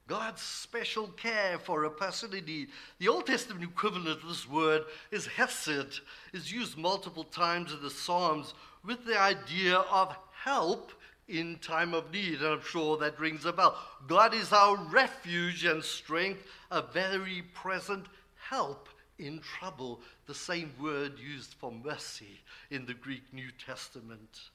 God's 0.08 0.42
special 0.42 1.08
care 1.08 1.58
for 1.58 1.84
a 1.84 1.90
person 1.90 2.32
in 2.34 2.44
need. 2.44 2.68
The 2.98 3.08
Old 3.08 3.26
Testament 3.26 3.64
equivalent 3.64 4.22
of 4.22 4.28
this 4.28 4.48
word 4.48 4.84
is 5.10 5.26
hesed, 5.26 6.00
is 6.32 6.52
used 6.52 6.78
multiple 6.78 7.24
times 7.24 7.72
in 7.72 7.82
the 7.82 7.90
Psalms 7.90 8.54
with 8.84 9.04
the 9.04 9.18
idea 9.18 9.78
of 9.78 10.16
help 10.44 10.92
in 11.28 11.58
time 11.58 11.92
of 11.92 12.12
need. 12.12 12.40
And 12.40 12.46
I'm 12.46 12.62
sure 12.62 12.96
that 12.98 13.18
rings 13.18 13.44
a 13.44 13.52
bell. 13.52 13.76
God 14.06 14.32
is 14.32 14.52
our 14.52 14.76
refuge 14.76 15.64
and 15.64 15.82
strength, 15.82 16.46
a 16.70 16.82
very 16.82 17.42
present 17.52 18.06
help 18.48 18.88
in 19.18 19.40
trouble. 19.40 20.00
The 20.26 20.34
same 20.34 20.72
word 20.80 21.18
used 21.18 21.54
for 21.54 21.72
mercy 21.72 22.40
in 22.70 22.86
the 22.86 22.94
Greek 22.94 23.22
New 23.32 23.50
Testament. 23.64 24.50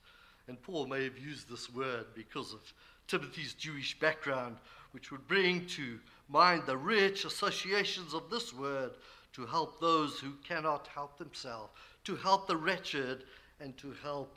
And 0.48 0.62
Paul 0.62 0.88
may 0.88 1.04
have 1.04 1.18
used 1.18 1.50
this 1.50 1.70
word 1.74 2.06
because 2.16 2.54
of 2.54 2.62
Timothy's 3.08 3.54
Jewish 3.54 4.00
background, 4.00 4.56
which 4.92 5.12
would 5.12 5.28
bring 5.28 5.66
to 5.66 6.00
mind 6.30 6.64
the 6.66 6.78
rich 6.78 7.26
associations 7.26 8.14
of 8.14 8.30
this 8.30 8.54
word 8.54 8.92
to 9.34 9.46
help 9.46 9.80
those 9.80 10.20
who 10.20 10.34
cannot 10.48 10.88
help 10.88 11.18
themselves, 11.18 11.72
to 12.04 12.16
help 12.16 12.48
the 12.48 12.56
wretched, 12.56 13.24
and 13.60 13.78
to 13.78 13.94
help 14.04 14.36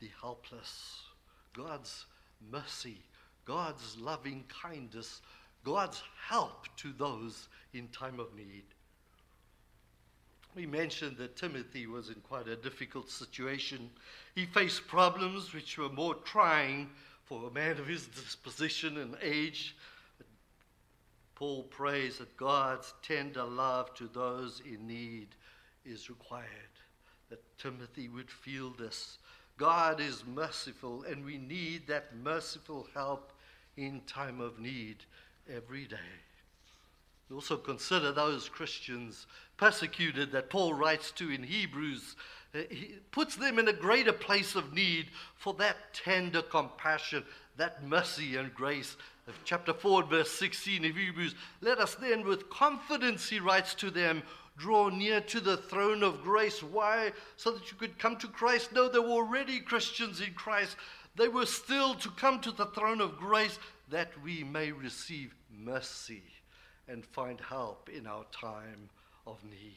the 0.00 0.10
helpless. 0.20 1.02
God's 1.54 2.06
mercy, 2.50 2.98
God's 3.44 3.98
loving 3.98 4.44
kindness, 4.48 5.20
God's 5.64 6.02
help 6.28 6.74
to 6.76 6.92
those 6.96 7.48
in 7.74 7.88
time 7.88 8.18
of 8.18 8.34
need. 8.34 8.64
We 10.54 10.66
mentioned 10.66 11.16
that 11.18 11.36
Timothy 11.36 11.86
was 11.86 12.08
in 12.08 12.16
quite 12.16 12.48
a 12.48 12.56
difficult 12.56 13.08
situation. 13.08 13.90
He 14.34 14.46
faced 14.46 14.88
problems 14.88 15.54
which 15.54 15.78
were 15.78 15.88
more 15.88 16.14
trying 16.14 16.90
for 17.30 17.46
a 17.46 17.52
man 17.52 17.78
of 17.78 17.86
his 17.86 18.08
disposition 18.08 18.98
and 18.98 19.14
age. 19.22 19.76
Paul 21.36 21.62
prays 21.62 22.18
that 22.18 22.36
God's 22.36 22.92
tender 23.02 23.44
love 23.44 23.94
to 23.94 24.08
those 24.08 24.60
in 24.66 24.88
need 24.88 25.28
is 25.84 26.10
required, 26.10 26.48
that 27.28 27.40
Timothy 27.56 28.08
would 28.08 28.28
feel 28.28 28.70
this 28.70 29.18
God 29.56 30.00
is 30.00 30.24
merciful, 30.26 31.04
and 31.04 31.24
we 31.24 31.38
need 31.38 31.86
that 31.86 32.16
merciful 32.16 32.88
help 32.94 33.32
in 33.76 34.00
time 34.08 34.40
of 34.40 34.58
need 34.58 34.96
every 35.48 35.84
day. 35.84 35.96
We 37.28 37.36
also 37.36 37.56
consider 37.56 38.10
those 38.10 38.48
Christians 38.48 39.28
persecuted 39.56 40.32
that 40.32 40.50
Paul 40.50 40.74
writes 40.74 41.12
to 41.12 41.30
in 41.30 41.44
Hebrews. 41.44 42.16
Uh, 42.54 42.60
he 42.70 42.94
puts 43.10 43.36
them 43.36 43.58
in 43.58 43.68
a 43.68 43.72
greater 43.72 44.12
place 44.12 44.54
of 44.54 44.72
need 44.72 45.06
for 45.36 45.54
that 45.54 45.94
tender 45.94 46.42
compassion, 46.42 47.24
that 47.56 47.84
mercy 47.84 48.36
and 48.36 48.54
grace. 48.54 48.96
Of 49.28 49.34
chapter 49.44 49.72
4, 49.72 50.04
verse 50.04 50.30
16 50.32 50.84
of 50.84 50.96
Hebrews. 50.96 51.34
Let 51.60 51.78
us 51.78 51.94
then, 51.94 52.26
with 52.26 52.50
confidence, 52.50 53.28
he 53.28 53.38
writes 53.38 53.74
to 53.74 53.90
them, 53.90 54.22
draw 54.56 54.88
near 54.88 55.20
to 55.22 55.40
the 55.40 55.56
throne 55.56 56.02
of 56.02 56.22
grace. 56.22 56.62
Why? 56.62 57.12
So 57.36 57.52
that 57.52 57.70
you 57.70 57.76
could 57.76 57.98
come 57.98 58.16
to 58.16 58.28
Christ. 58.28 58.72
No, 58.72 58.88
they 58.88 58.98
were 58.98 59.08
already 59.08 59.60
Christians 59.60 60.20
in 60.20 60.34
Christ. 60.34 60.76
They 61.16 61.28
were 61.28 61.46
still 61.46 61.94
to 61.94 62.10
come 62.10 62.40
to 62.40 62.52
the 62.52 62.66
throne 62.66 63.00
of 63.00 63.18
grace 63.18 63.58
that 63.88 64.10
we 64.22 64.44
may 64.44 64.72
receive 64.72 65.34
mercy 65.50 66.22
and 66.88 67.04
find 67.04 67.40
help 67.40 67.88
in 67.88 68.06
our 68.06 68.24
time 68.32 68.90
of 69.26 69.42
need. 69.44 69.76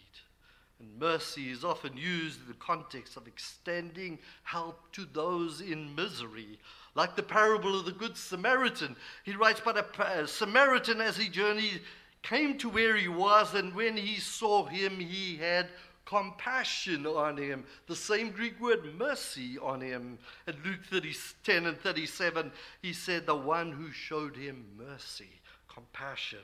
And 0.83 0.99
mercy 0.99 1.49
is 1.49 1.63
often 1.63 1.95
used 1.95 2.41
in 2.41 2.47
the 2.47 2.53
context 2.55 3.15
of 3.15 3.25
extending 3.27 4.19
help 4.43 4.91
to 4.93 5.05
those 5.05 5.61
in 5.61 5.95
misery. 5.95 6.59
Like 6.93 7.15
the 7.15 7.23
parable 7.23 7.79
of 7.79 7.85
the 7.85 7.93
Good 7.93 8.17
Samaritan, 8.17 8.97
he 9.23 9.33
writes, 9.33 9.61
But 9.63 9.77
a 9.77 10.27
Samaritan, 10.27 10.99
as 10.99 11.15
he 11.15 11.29
journeyed, 11.29 11.81
came 12.21 12.57
to 12.57 12.69
where 12.69 12.97
he 12.97 13.07
was, 13.07 13.53
and 13.53 13.73
when 13.73 13.95
he 13.95 14.19
saw 14.19 14.65
him, 14.65 14.99
he 14.99 15.37
had 15.37 15.69
compassion 16.05 17.05
on 17.05 17.37
him. 17.37 17.63
The 17.87 17.95
same 17.95 18.31
Greek 18.31 18.59
word, 18.59 18.97
mercy, 18.97 19.57
on 19.59 19.79
him. 19.79 20.19
In 20.47 20.55
Luke 20.65 20.83
30, 20.89 21.15
10 21.43 21.65
and 21.65 21.79
37, 21.79 22.51
he 22.81 22.91
said, 22.91 23.25
The 23.25 23.35
one 23.35 23.71
who 23.71 23.91
showed 23.91 24.35
him 24.35 24.65
mercy, 24.77 25.39
compassion. 25.73 26.43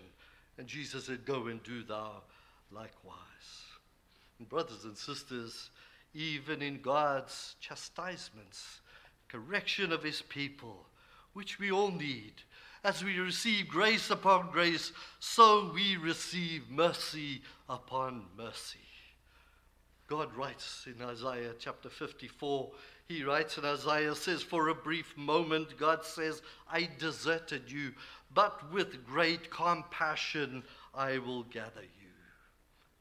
And 0.58 0.66
Jesus 0.66 1.06
said, 1.06 1.26
Go 1.26 1.48
and 1.48 1.62
do 1.64 1.84
thou 1.84 2.24
likewise. 2.72 3.69
And 4.40 4.50
brothers 4.50 4.86
and 4.86 4.98
sisters, 4.98 5.70
even 6.14 6.62
in 6.62 6.82
God's 6.82 7.56
chastisements, 7.60 8.82
correction 9.28 9.92
of 9.92 10.04
his 10.04 10.22
people, 10.22 10.88
which 11.34 11.60
we 11.60 11.72
all 11.72 11.92
need, 11.92 12.34
as 12.84 13.04
we 13.04 13.20
receive 13.20 13.68
grace 13.68 14.10
upon 14.10 14.50
grace, 14.52 14.92
so 15.20 15.72
we 15.74 15.98
receive 15.98 16.70
mercy 16.70 17.42
upon 17.68 18.24
mercy. 18.38 18.80
God 20.08 20.34
writes 20.36 20.88
in 20.88 21.06
Isaiah 21.06 21.54
chapter 21.60 21.90
54, 21.90 22.72
he 23.08 23.24
writes 23.24 23.58
in 23.58 23.66
Isaiah, 23.66 24.16
says, 24.16 24.42
For 24.42 24.70
a 24.70 24.76
brief 24.76 25.16
moment, 25.16 25.78
God 25.78 26.04
says, 26.04 26.42
I 26.72 26.90
deserted 26.98 27.72
you, 27.72 27.94
but 28.34 28.72
with 28.72 29.06
great 29.06 29.52
compassion 29.52 30.64
I 30.96 31.20
will 31.20 31.44
gather 31.44 31.82
you. 31.82 32.10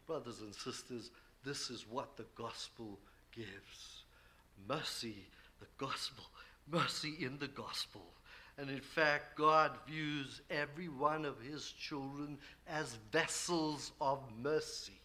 Brothers 0.06 0.40
and 0.40 0.54
sisters, 0.54 1.10
this 1.48 1.70
is 1.70 1.86
what 1.88 2.14
the 2.18 2.26
gospel 2.36 2.98
gives 3.34 4.02
mercy, 4.68 5.16
the 5.60 5.66
gospel, 5.78 6.24
mercy 6.70 7.14
in 7.20 7.38
the 7.38 7.48
gospel. 7.48 8.02
And 8.58 8.68
in 8.68 8.80
fact, 8.80 9.38
God 9.38 9.72
views 9.86 10.42
every 10.50 10.88
one 10.88 11.24
of 11.24 11.40
his 11.40 11.70
children 11.72 12.36
as 12.68 12.98
vessels 13.10 13.92
of 13.98 14.20
mercy. 14.42 15.00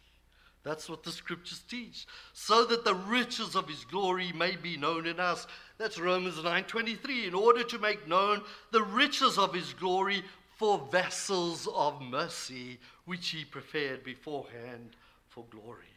That's 0.63 0.89
what 0.89 1.03
the 1.03 1.11
scriptures 1.11 1.63
teach. 1.69 2.07
So 2.33 2.65
that 2.65 2.83
the 2.83 2.95
riches 2.95 3.55
of 3.55 3.69
his 3.69 3.85
glory 3.85 4.33
may 4.33 4.57
be 4.57 4.75
known 4.75 5.05
in 5.05 5.21
us. 5.21 5.47
That's 5.77 5.97
Romans 5.97 6.37
9:23. 6.43 7.25
In 7.25 7.33
order 7.33 7.63
to 7.63 7.79
make 7.79 8.05
known 8.05 8.43
the 8.71 8.83
riches 8.83 9.37
of 9.37 9.53
his 9.53 9.73
glory 9.73 10.23
for 10.57 10.77
vessels 10.91 11.67
of 11.73 12.01
mercy, 12.01 12.79
which 13.05 13.29
he 13.29 13.45
prepared 13.45 14.03
beforehand 14.03 14.97
for 15.29 15.45
glory. 15.45 15.92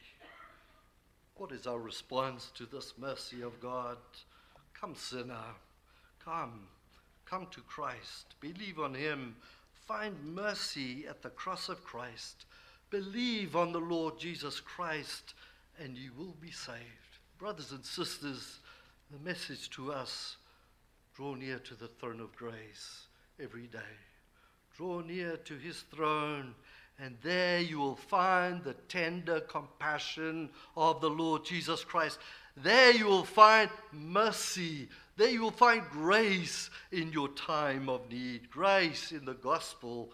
What 1.36 1.52
is 1.52 1.66
our 1.66 1.78
response 1.78 2.50
to 2.54 2.66
this 2.66 2.94
mercy 2.98 3.42
of 3.42 3.60
God? 3.60 3.98
Come, 4.74 4.94
sinner, 4.94 5.54
come 6.24 6.68
Come 7.26 7.48
to 7.50 7.60
Christ, 7.62 8.36
believe 8.40 8.78
on 8.78 8.94
him, 8.94 9.34
find 9.88 10.14
mercy 10.24 11.06
at 11.08 11.22
the 11.22 11.30
cross 11.30 11.68
of 11.68 11.84
Christ, 11.84 12.46
believe 12.88 13.56
on 13.56 13.72
the 13.72 13.80
Lord 13.80 14.16
Jesus 14.16 14.60
Christ, 14.60 15.34
and 15.76 15.96
you 15.96 16.12
will 16.16 16.36
be 16.40 16.52
saved. 16.52 16.78
Brothers 17.36 17.72
and 17.72 17.84
sisters, 17.84 18.60
the 19.10 19.18
message 19.28 19.70
to 19.70 19.92
us 19.92 20.36
draw 21.16 21.34
near 21.34 21.58
to 21.58 21.74
the 21.74 21.88
throne 21.88 22.20
of 22.20 22.34
grace 22.36 23.06
every 23.42 23.66
day. 23.66 23.96
Draw 24.76 25.00
near 25.00 25.36
to 25.36 25.54
his 25.56 25.80
throne, 25.92 26.54
and 26.98 27.16
there 27.22 27.60
you 27.60 27.78
will 27.78 27.96
find 27.96 28.62
the 28.62 28.74
tender 28.88 29.40
compassion 29.40 30.48
of 30.76 31.00
the 31.00 31.10
Lord 31.10 31.44
Jesus 31.44 31.84
Christ. 31.84 32.18
There 32.56 32.92
you 32.92 33.06
will 33.06 33.24
find 33.24 33.68
mercy, 33.92 34.88
there 35.16 35.28
you 35.28 35.42
will 35.42 35.50
find 35.50 35.82
grace 35.90 36.70
in 36.92 37.12
your 37.12 37.28
time 37.28 37.88
of 37.88 38.10
need, 38.10 38.50
grace 38.50 39.12
in 39.12 39.26
the 39.26 39.34
gospel, 39.34 40.10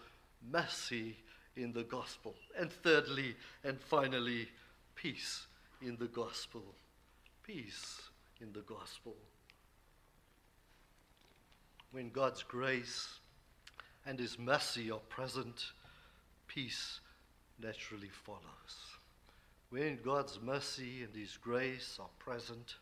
mercy 0.51 1.15
in 1.55 1.71
the 1.71 1.83
gospel. 1.83 2.35
And 2.59 2.71
thirdly 2.71 3.35
and 3.63 3.79
finally, 3.79 4.49
peace 4.95 5.47
in 5.81 5.95
the 5.97 6.07
gospel. 6.07 6.63
Peace 7.43 8.01
in 8.41 8.51
the 8.51 8.61
gospel. 8.61 9.15
When 11.91 12.09
God's 12.09 12.43
grace 12.43 13.19
and 14.05 14.19
His 14.19 14.37
mercy 14.37 14.91
are 14.91 14.99
present, 15.09 15.71
peace 16.53 16.99
naturally 17.61 18.11
follows. 18.25 18.41
When 19.69 19.99
God's 20.03 20.39
mercy 20.41 21.03
and 21.03 21.15
His 21.15 21.37
grace 21.37 21.97
are 21.99 22.09
present, 22.19 22.75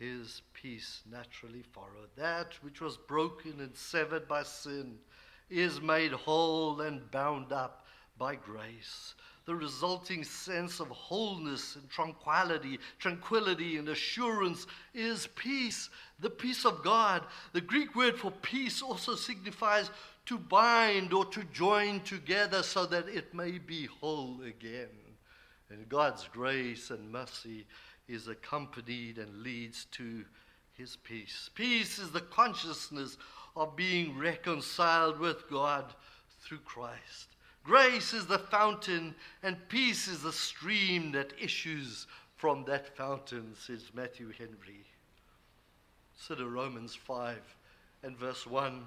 his 0.00 0.40
peace 0.54 1.02
naturally 1.12 1.62
follows. 1.62 2.08
That 2.16 2.54
which 2.62 2.80
was 2.80 2.96
broken 2.96 3.60
and 3.60 3.76
severed 3.76 4.26
by 4.26 4.44
sin 4.44 4.96
is 5.50 5.82
made 5.82 6.12
whole 6.12 6.80
and 6.80 7.08
bound 7.10 7.52
up 7.52 7.84
by 8.16 8.36
grace. 8.36 9.14
The 9.44 9.54
resulting 9.54 10.24
sense 10.24 10.80
of 10.80 10.88
wholeness 10.88 11.76
and 11.76 11.88
tranquility, 11.90 12.78
tranquility 12.98 13.76
and 13.76 13.90
assurance 13.90 14.66
is 14.94 15.26
peace, 15.34 15.90
the 16.18 16.30
peace 16.30 16.64
of 16.64 16.82
God. 16.82 17.22
The 17.52 17.60
Greek 17.60 17.94
word 17.94 18.18
for 18.18 18.30
peace 18.30 18.80
also 18.80 19.14
signifies 19.14 19.90
to 20.30 20.38
bind 20.38 21.12
or 21.12 21.24
to 21.24 21.42
join 21.52 21.98
together 22.02 22.62
so 22.62 22.86
that 22.86 23.08
it 23.08 23.34
may 23.34 23.58
be 23.58 23.86
whole 23.86 24.40
again. 24.46 24.86
And 25.70 25.88
God's 25.88 26.28
grace 26.32 26.90
and 26.90 27.10
mercy 27.10 27.66
is 28.06 28.28
accompanied 28.28 29.18
and 29.18 29.42
leads 29.42 29.86
to 29.86 30.24
his 30.74 30.94
peace. 31.02 31.50
Peace 31.56 31.98
is 31.98 32.12
the 32.12 32.20
consciousness 32.20 33.18
of 33.56 33.74
being 33.74 34.16
reconciled 34.16 35.18
with 35.18 35.50
God 35.50 35.92
through 36.44 36.58
Christ. 36.58 37.34
Grace 37.64 38.14
is 38.14 38.26
the 38.26 38.38
fountain, 38.38 39.16
and 39.42 39.56
peace 39.68 40.06
is 40.06 40.22
the 40.22 40.32
stream 40.32 41.10
that 41.10 41.32
issues 41.42 42.06
from 42.36 42.64
that 42.66 42.96
fountain, 42.96 43.52
says 43.58 43.90
Matthew 43.94 44.30
Henry. 44.38 44.86
Consider 46.14 46.48
Romans 46.48 46.94
5 46.94 47.36
and 48.04 48.16
verse 48.16 48.46
1. 48.46 48.86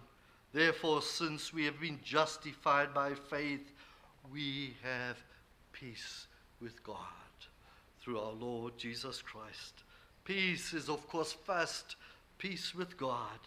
Therefore, 0.53 1.01
since 1.01 1.51
we 1.51 1.65
have 1.65 1.79
been 1.79 1.99
justified 2.03 2.93
by 2.93 3.15
faith, 3.15 3.71
we 4.31 4.75
have 4.83 5.17
peace 5.71 6.27
with 6.61 6.83
God 6.83 6.97
through 8.01 8.19
our 8.19 8.33
Lord 8.33 8.77
Jesus 8.77 9.21
Christ. 9.21 9.83
Peace 10.23 10.73
is, 10.73 10.89
of 10.89 11.07
course, 11.09 11.33
first 11.33 11.95
peace 12.37 12.75
with 12.75 12.97
God. 12.97 13.39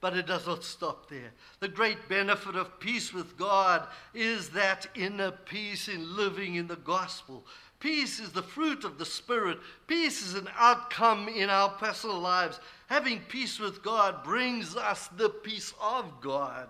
But 0.00 0.16
it 0.16 0.26
does 0.26 0.46
not 0.46 0.64
stop 0.64 1.08
there. 1.08 1.32
The 1.60 1.68
great 1.68 2.08
benefit 2.08 2.56
of 2.56 2.78
peace 2.78 3.12
with 3.12 3.38
God 3.38 3.86
is 4.12 4.50
that 4.50 4.86
inner 4.94 5.30
peace 5.30 5.88
in 5.88 6.16
living 6.16 6.56
in 6.56 6.66
the 6.66 6.76
gospel. 6.76 7.46
Peace 7.80 8.20
is 8.20 8.30
the 8.30 8.42
fruit 8.42 8.84
of 8.84 8.98
the 8.98 9.06
Spirit. 9.06 9.58
Peace 9.86 10.20
is 10.26 10.34
an 10.34 10.48
outcome 10.58 11.28
in 11.28 11.48
our 11.48 11.70
personal 11.70 12.18
lives. 12.18 12.60
Having 12.94 13.22
peace 13.22 13.58
with 13.58 13.82
God 13.82 14.22
brings 14.22 14.76
us 14.76 15.08
the 15.16 15.28
peace 15.28 15.74
of 15.82 16.20
God. 16.20 16.68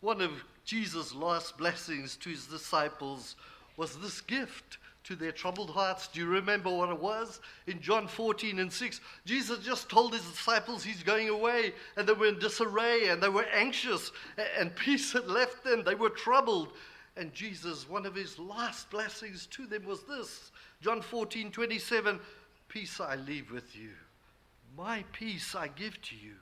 One 0.00 0.22
of 0.22 0.30
Jesus' 0.64 1.14
last 1.14 1.58
blessings 1.58 2.16
to 2.16 2.30
his 2.30 2.46
disciples 2.46 3.36
was 3.76 3.98
this 3.98 4.22
gift 4.22 4.78
to 5.04 5.14
their 5.14 5.30
troubled 5.30 5.68
hearts. 5.68 6.08
Do 6.08 6.20
you 6.20 6.26
remember 6.26 6.70
what 6.70 6.88
it 6.88 6.98
was? 6.98 7.40
In 7.66 7.82
John 7.82 8.08
14 8.08 8.60
and 8.60 8.72
6, 8.72 9.00
Jesus 9.26 9.58
just 9.58 9.90
told 9.90 10.14
his 10.14 10.24
disciples 10.24 10.82
he's 10.82 11.02
going 11.02 11.28
away, 11.28 11.74
and 11.98 12.08
they 12.08 12.14
were 12.14 12.28
in 12.28 12.38
disarray 12.38 13.08
and 13.08 13.22
they 13.22 13.28
were 13.28 13.44
anxious, 13.52 14.12
and 14.58 14.74
peace 14.86 15.12
had 15.12 15.26
left 15.26 15.62
them. 15.62 15.84
They 15.84 15.96
were 15.96 16.08
troubled. 16.08 16.68
And 17.18 17.34
Jesus, 17.34 17.86
one 17.86 18.06
of 18.06 18.14
his 18.14 18.38
last 18.38 18.88
blessings 18.88 19.44
to 19.48 19.66
them 19.66 19.84
was 19.84 20.02
this 20.04 20.50
John 20.80 21.02
14 21.02 21.50
27, 21.50 22.18
Peace 22.68 22.98
I 23.00 23.16
leave 23.16 23.52
with 23.52 23.76
you, 23.76 23.90
my 24.76 25.04
peace 25.12 25.54
I 25.54 25.68
give 25.68 26.00
to 26.02 26.16
you. 26.16 26.34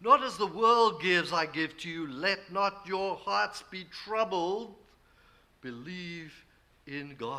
Not 0.00 0.22
as 0.22 0.36
the 0.36 0.46
world 0.46 1.00
gives, 1.00 1.32
I 1.32 1.46
give 1.46 1.76
to 1.78 1.88
you. 1.88 2.08
Let 2.08 2.52
not 2.52 2.82
your 2.86 3.16
hearts 3.16 3.62
be 3.70 3.86
troubled. 4.04 4.74
Believe 5.60 6.32
in 6.86 7.14
God. 7.16 7.38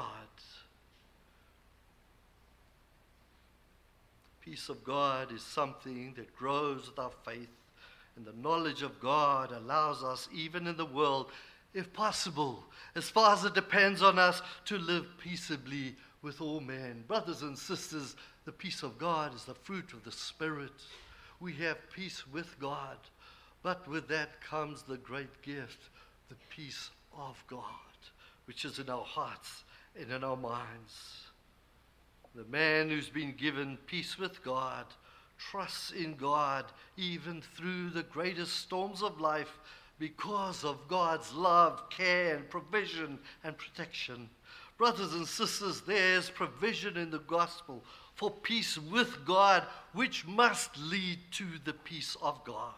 Peace 4.40 4.68
of 4.68 4.84
God 4.84 5.32
is 5.32 5.42
something 5.42 6.14
that 6.18 6.36
grows 6.36 6.90
with 6.90 7.00
our 7.00 7.12
faith, 7.24 7.48
and 8.18 8.26
the 8.26 8.34
knowledge 8.34 8.82
of 8.82 9.00
God 9.00 9.54
allows 9.54 10.04
us, 10.04 10.28
even 10.34 10.68
in 10.68 10.76
the 10.76 10.86
world, 10.86 11.32
if 11.74 11.92
possible, 11.94 12.66
as 12.96 13.10
far 13.10 13.34
as 13.34 13.46
it 13.46 13.54
depends 13.54 14.02
on 14.02 14.20
us, 14.20 14.42
to 14.66 14.78
live 14.78 15.06
peaceably 15.18 15.96
with 16.22 16.42
all 16.42 16.60
men. 16.60 17.06
Brothers 17.08 17.42
and 17.42 17.58
sisters, 17.58 18.18
the 18.46 18.52
peace 18.52 18.84
of 18.84 18.98
God 18.98 19.34
is 19.34 19.46
the 19.46 19.54
fruit 19.54 19.94
of 19.94 20.04
the 20.04 20.12
Spirit. 20.12 20.72
We 21.40 21.54
have 21.54 21.92
peace 21.92 22.28
with 22.28 22.60
God, 22.60 22.98
but 23.62 23.88
with 23.88 24.08
that 24.10 24.42
comes 24.42 24.84
the 24.84 24.98
great 24.98 25.42
gift, 25.42 25.90
the 26.30 26.36
peace 26.50 26.90
of 27.18 27.42
God, 27.48 27.64
which 28.46 28.66
is 28.66 28.80
in 28.80 28.90
our 28.90 29.04
hearts 29.04 29.64
and 30.00 30.12
in 30.12 30.24
our 30.24 30.38
minds. 30.38 31.28
The 32.36 32.46
man 32.46 32.90
who's 32.90 33.10
been 33.10 33.34
given 33.34 33.78
peace 33.86 34.18
with 34.18 34.44
God 34.44 34.86
trusts 35.38 35.92
in 35.92 36.16
God 36.16 36.66
even 36.98 37.42
through 37.42 37.92
the 37.92 38.04
greatest 38.04 38.58
storms 38.58 39.02
of 39.04 39.22
life 39.22 39.60
because 40.00 40.64
of 40.64 40.88
God's 40.88 41.32
love, 41.34 41.90
care, 41.90 42.36
and 42.36 42.50
provision 42.50 43.20
and 43.44 43.58
protection. 43.58 44.30
Brothers 44.78 45.14
and 45.14 45.28
sisters, 45.28 45.82
there's 45.82 46.30
provision 46.30 46.98
in 46.98 47.12
the 47.12 47.20
gospel 47.20 47.84
for 48.24 48.32
peace 48.32 48.78
with 48.78 49.26
God, 49.26 49.64
which 49.92 50.26
must 50.26 50.78
lead 50.78 51.20
to 51.32 51.46
the 51.66 51.74
peace 51.74 52.16
of 52.22 52.42
God. 52.46 52.74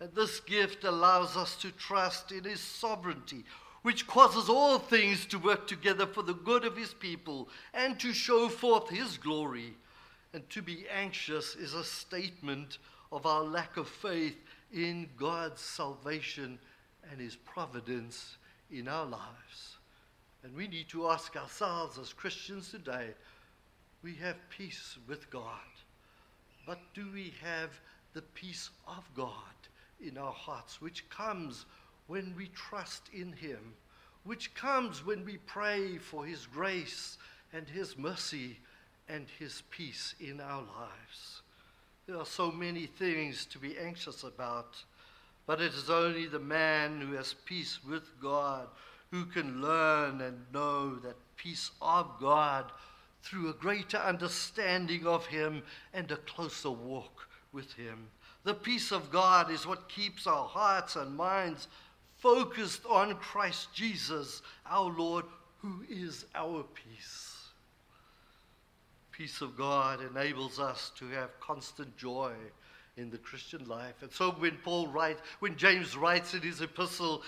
And 0.00 0.12
this 0.16 0.40
gift 0.40 0.82
allows 0.82 1.36
us 1.36 1.54
to 1.58 1.70
trust 1.70 2.32
in 2.32 2.42
His 2.42 2.58
sovereignty, 2.58 3.44
which 3.82 4.08
causes 4.08 4.48
all 4.48 4.80
things 4.80 5.26
to 5.26 5.38
work 5.38 5.68
together 5.68 6.08
for 6.08 6.22
the 6.22 6.34
good 6.34 6.64
of 6.64 6.76
his 6.76 6.92
people 6.92 7.48
and 7.72 8.00
to 8.00 8.12
show 8.12 8.48
forth 8.48 8.88
his 8.88 9.16
glory. 9.16 9.74
And 10.32 10.48
to 10.50 10.60
be 10.60 10.86
anxious 10.92 11.54
is 11.54 11.74
a 11.74 11.84
statement 11.84 12.78
of 13.12 13.26
our 13.26 13.44
lack 13.44 13.76
of 13.76 13.86
faith 13.86 14.38
in 14.72 15.08
God's 15.16 15.60
salvation 15.60 16.58
and 17.12 17.20
his 17.20 17.36
providence 17.36 18.38
in 18.72 18.88
our 18.88 19.06
lives. 19.06 19.76
And 20.42 20.52
we 20.56 20.66
need 20.66 20.88
to 20.88 21.10
ask 21.10 21.36
ourselves 21.36 21.96
as 21.96 22.12
Christians 22.12 22.72
today 22.72 23.14
we 24.04 24.14
have 24.16 24.36
peace 24.50 24.98
with 25.08 25.30
God, 25.30 25.48
but 26.66 26.78
do 26.92 27.06
we 27.14 27.32
have 27.42 27.70
the 28.12 28.20
peace 28.20 28.68
of 28.86 29.02
God 29.16 29.32
in 29.98 30.18
our 30.18 30.32
hearts, 30.32 30.82
which 30.82 31.08
comes 31.08 31.64
when 32.06 32.34
we 32.36 32.48
trust 32.48 33.08
in 33.14 33.32
Him, 33.32 33.72
which 34.24 34.54
comes 34.54 35.04
when 35.06 35.24
we 35.24 35.38
pray 35.46 35.96
for 35.96 36.26
His 36.26 36.44
grace 36.44 37.16
and 37.54 37.66
His 37.66 37.96
mercy 37.96 38.58
and 39.08 39.26
His 39.38 39.62
peace 39.70 40.14
in 40.20 40.38
our 40.38 40.60
lives. 40.60 41.40
There 42.06 42.18
are 42.18 42.26
so 42.26 42.50
many 42.52 42.84
things 42.84 43.46
to 43.46 43.58
be 43.58 43.78
anxious 43.78 44.22
about, 44.22 44.76
but 45.46 45.62
it 45.62 45.72
is 45.72 45.88
only 45.88 46.26
the 46.26 46.38
man 46.38 47.00
who 47.00 47.14
has 47.14 47.34
peace 47.46 47.78
with 47.82 48.20
God 48.20 48.68
who 49.10 49.24
can 49.24 49.62
learn 49.62 50.20
and 50.20 50.44
know 50.52 50.96
that 50.96 51.16
peace 51.36 51.70
of 51.80 52.10
God 52.20 52.70
through 53.24 53.48
a 53.48 53.54
greater 53.54 53.96
understanding 53.96 55.06
of 55.06 55.26
Him 55.26 55.62
and 55.94 56.10
a 56.10 56.16
closer 56.18 56.70
walk 56.70 57.26
with 57.52 57.72
Him. 57.72 58.08
The 58.44 58.54
peace 58.54 58.92
of 58.92 59.10
God 59.10 59.50
is 59.50 59.66
what 59.66 59.88
keeps 59.88 60.26
our 60.26 60.46
hearts 60.46 60.96
and 60.96 61.16
minds 61.16 61.68
focused 62.18 62.84
on 62.86 63.14
Christ 63.16 63.72
Jesus, 63.72 64.42
our 64.66 64.90
Lord, 64.90 65.24
who 65.58 65.82
is 65.88 66.26
our 66.34 66.62
peace. 66.74 67.30
Peace 69.10 69.40
of 69.40 69.56
God 69.56 70.00
enables 70.02 70.60
us 70.60 70.92
to 70.98 71.08
have 71.08 71.40
constant 71.40 71.96
joy 71.96 72.32
in 72.96 73.10
the 73.10 73.18
Christian 73.18 73.66
life. 73.66 73.94
And 74.02 74.12
so 74.12 74.32
when 74.32 74.56
Paul 74.62 74.88
writes, 74.88 75.20
when 75.40 75.56
James 75.56 75.96
writes 75.96 76.34
in 76.34 76.42
his 76.42 76.60
epistle, 76.60 77.22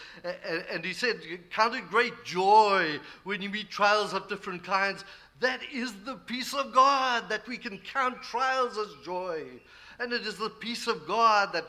and 0.70 0.84
he 0.84 0.92
said, 0.92 1.20
Count 1.50 1.74
it 1.74 1.88
great 1.88 2.24
joy 2.24 3.00
when 3.24 3.42
you 3.42 3.50
meet 3.50 3.70
trials 3.70 4.12
of 4.12 4.28
different 4.28 4.62
kinds, 4.62 5.04
that 5.40 5.60
is 5.72 5.92
the 6.04 6.14
peace 6.14 6.54
of 6.54 6.72
God, 6.72 7.28
that 7.28 7.46
we 7.46 7.58
can 7.58 7.78
count 7.78 8.22
trials 8.22 8.78
as 8.78 9.04
joy. 9.04 9.44
And 9.98 10.12
it 10.12 10.26
is 10.26 10.36
the 10.36 10.50
peace 10.50 10.86
of 10.86 11.06
God 11.06 11.52
that 11.52 11.66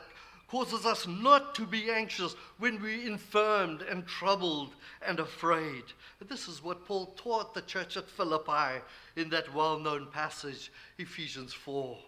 causes 0.48 0.86
us 0.86 1.06
not 1.06 1.54
to 1.54 1.66
be 1.66 1.90
anxious 1.90 2.34
when 2.58 2.80
we're 2.80 3.06
infirmed 3.06 3.82
and 3.82 4.06
troubled 4.06 4.74
and 5.06 5.20
afraid. 5.20 5.84
This 6.26 6.48
is 6.48 6.62
what 6.62 6.86
Paul 6.86 7.14
taught 7.16 7.54
the 7.54 7.62
church 7.62 7.96
at 7.96 8.08
Philippi 8.08 8.82
in 9.16 9.28
that 9.30 9.54
well 9.54 9.78
known 9.78 10.08
passage, 10.10 10.72
Ephesians 10.98 11.52
4. 11.52 11.98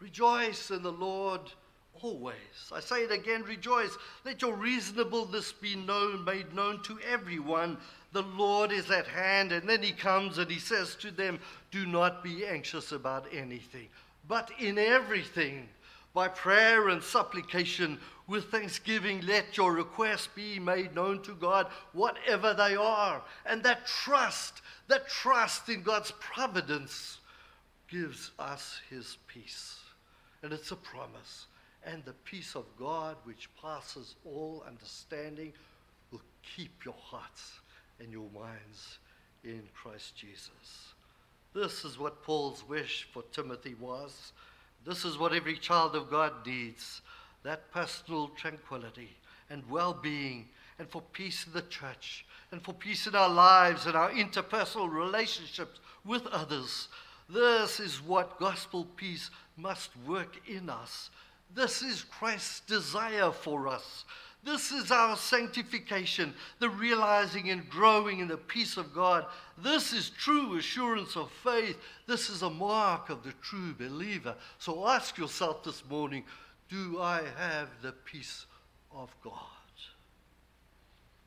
Rejoice 0.00 0.70
in 0.70 0.82
the 0.82 0.92
Lord 0.92 1.40
always. 2.02 2.36
I 2.72 2.80
say 2.80 3.04
it 3.04 3.10
again, 3.12 3.42
rejoice. 3.42 3.96
Let 4.24 4.42
your 4.42 4.54
reasonableness 4.54 5.52
be 5.52 5.76
known, 5.76 6.24
made 6.24 6.54
known 6.54 6.82
to 6.82 6.98
everyone. 7.10 7.78
The 8.16 8.22
Lord 8.22 8.72
is 8.72 8.90
at 8.90 9.06
hand. 9.06 9.52
And 9.52 9.68
then 9.68 9.82
he 9.82 9.92
comes 9.92 10.38
and 10.38 10.50
he 10.50 10.58
says 10.58 10.94
to 11.00 11.10
them, 11.10 11.38
Do 11.70 11.84
not 11.84 12.24
be 12.24 12.46
anxious 12.46 12.92
about 12.92 13.26
anything, 13.30 13.88
but 14.26 14.50
in 14.58 14.78
everything 14.78 15.68
by 16.14 16.28
prayer 16.28 16.88
and 16.88 17.02
supplication 17.02 17.98
with 18.26 18.50
thanksgiving, 18.50 19.20
let 19.26 19.58
your 19.58 19.74
requests 19.74 20.30
be 20.34 20.58
made 20.58 20.94
known 20.94 21.20
to 21.24 21.34
God, 21.34 21.66
whatever 21.92 22.54
they 22.54 22.74
are. 22.74 23.20
And 23.44 23.62
that 23.64 23.84
trust, 23.84 24.62
that 24.88 25.10
trust 25.10 25.68
in 25.68 25.82
God's 25.82 26.12
providence 26.12 27.18
gives 27.86 28.30
us 28.38 28.80
his 28.88 29.18
peace. 29.26 29.78
And 30.42 30.54
it's 30.54 30.70
a 30.70 30.76
promise. 30.76 31.48
And 31.84 32.02
the 32.06 32.14
peace 32.24 32.56
of 32.56 32.64
God, 32.78 33.18
which 33.24 33.50
passes 33.60 34.14
all 34.24 34.64
understanding, 34.66 35.52
will 36.10 36.22
keep 36.42 36.82
your 36.82 36.96
hearts 36.98 37.60
and 38.00 38.12
your 38.12 38.28
minds 38.34 38.98
in 39.44 39.62
Christ 39.74 40.16
Jesus. 40.16 40.94
This 41.54 41.84
is 41.84 41.98
what 41.98 42.22
Paul's 42.22 42.62
wish 42.68 43.08
for 43.12 43.22
Timothy 43.32 43.74
was. 43.80 44.32
This 44.84 45.04
is 45.04 45.18
what 45.18 45.32
every 45.32 45.56
child 45.56 45.96
of 45.96 46.10
God 46.10 46.46
needs 46.46 47.00
that 47.42 47.70
personal 47.72 48.28
tranquility 48.28 49.10
and 49.48 49.62
well 49.70 49.94
being, 49.94 50.48
and 50.78 50.88
for 50.88 51.00
peace 51.12 51.46
in 51.46 51.52
the 51.52 51.62
church, 51.62 52.26
and 52.50 52.60
for 52.60 52.74
peace 52.74 53.06
in 53.06 53.14
our 53.14 53.28
lives 53.28 53.86
and 53.86 53.94
our 53.94 54.10
interpersonal 54.10 54.92
relationships 54.92 55.78
with 56.04 56.26
others. 56.26 56.88
This 57.30 57.80
is 57.80 58.02
what 58.02 58.38
gospel 58.38 58.86
peace 58.96 59.30
must 59.56 59.90
work 60.06 60.40
in 60.48 60.68
us. 60.68 61.10
This 61.54 61.82
is 61.82 62.04
Christ's 62.04 62.60
desire 62.60 63.30
for 63.30 63.68
us. 63.68 64.04
This 64.44 64.70
is 64.70 64.92
our 64.92 65.16
sanctification, 65.16 66.32
the 66.60 66.68
realizing 66.68 67.50
and 67.50 67.68
growing 67.68 68.20
in 68.20 68.28
the 68.28 68.36
peace 68.36 68.76
of 68.76 68.94
God. 68.94 69.26
This 69.58 69.92
is 69.92 70.10
true 70.10 70.56
assurance 70.56 71.16
of 71.16 71.30
faith. 71.30 71.76
This 72.06 72.30
is 72.30 72.42
a 72.42 72.50
mark 72.50 73.10
of 73.10 73.24
the 73.24 73.32
true 73.42 73.74
believer. 73.74 74.36
So 74.58 74.86
ask 74.86 75.18
yourself 75.18 75.64
this 75.64 75.82
morning 75.88 76.24
do 76.68 77.00
I 77.00 77.22
have 77.38 77.68
the 77.82 77.92
peace 77.92 78.46
of 78.92 79.14
God? 79.22 79.32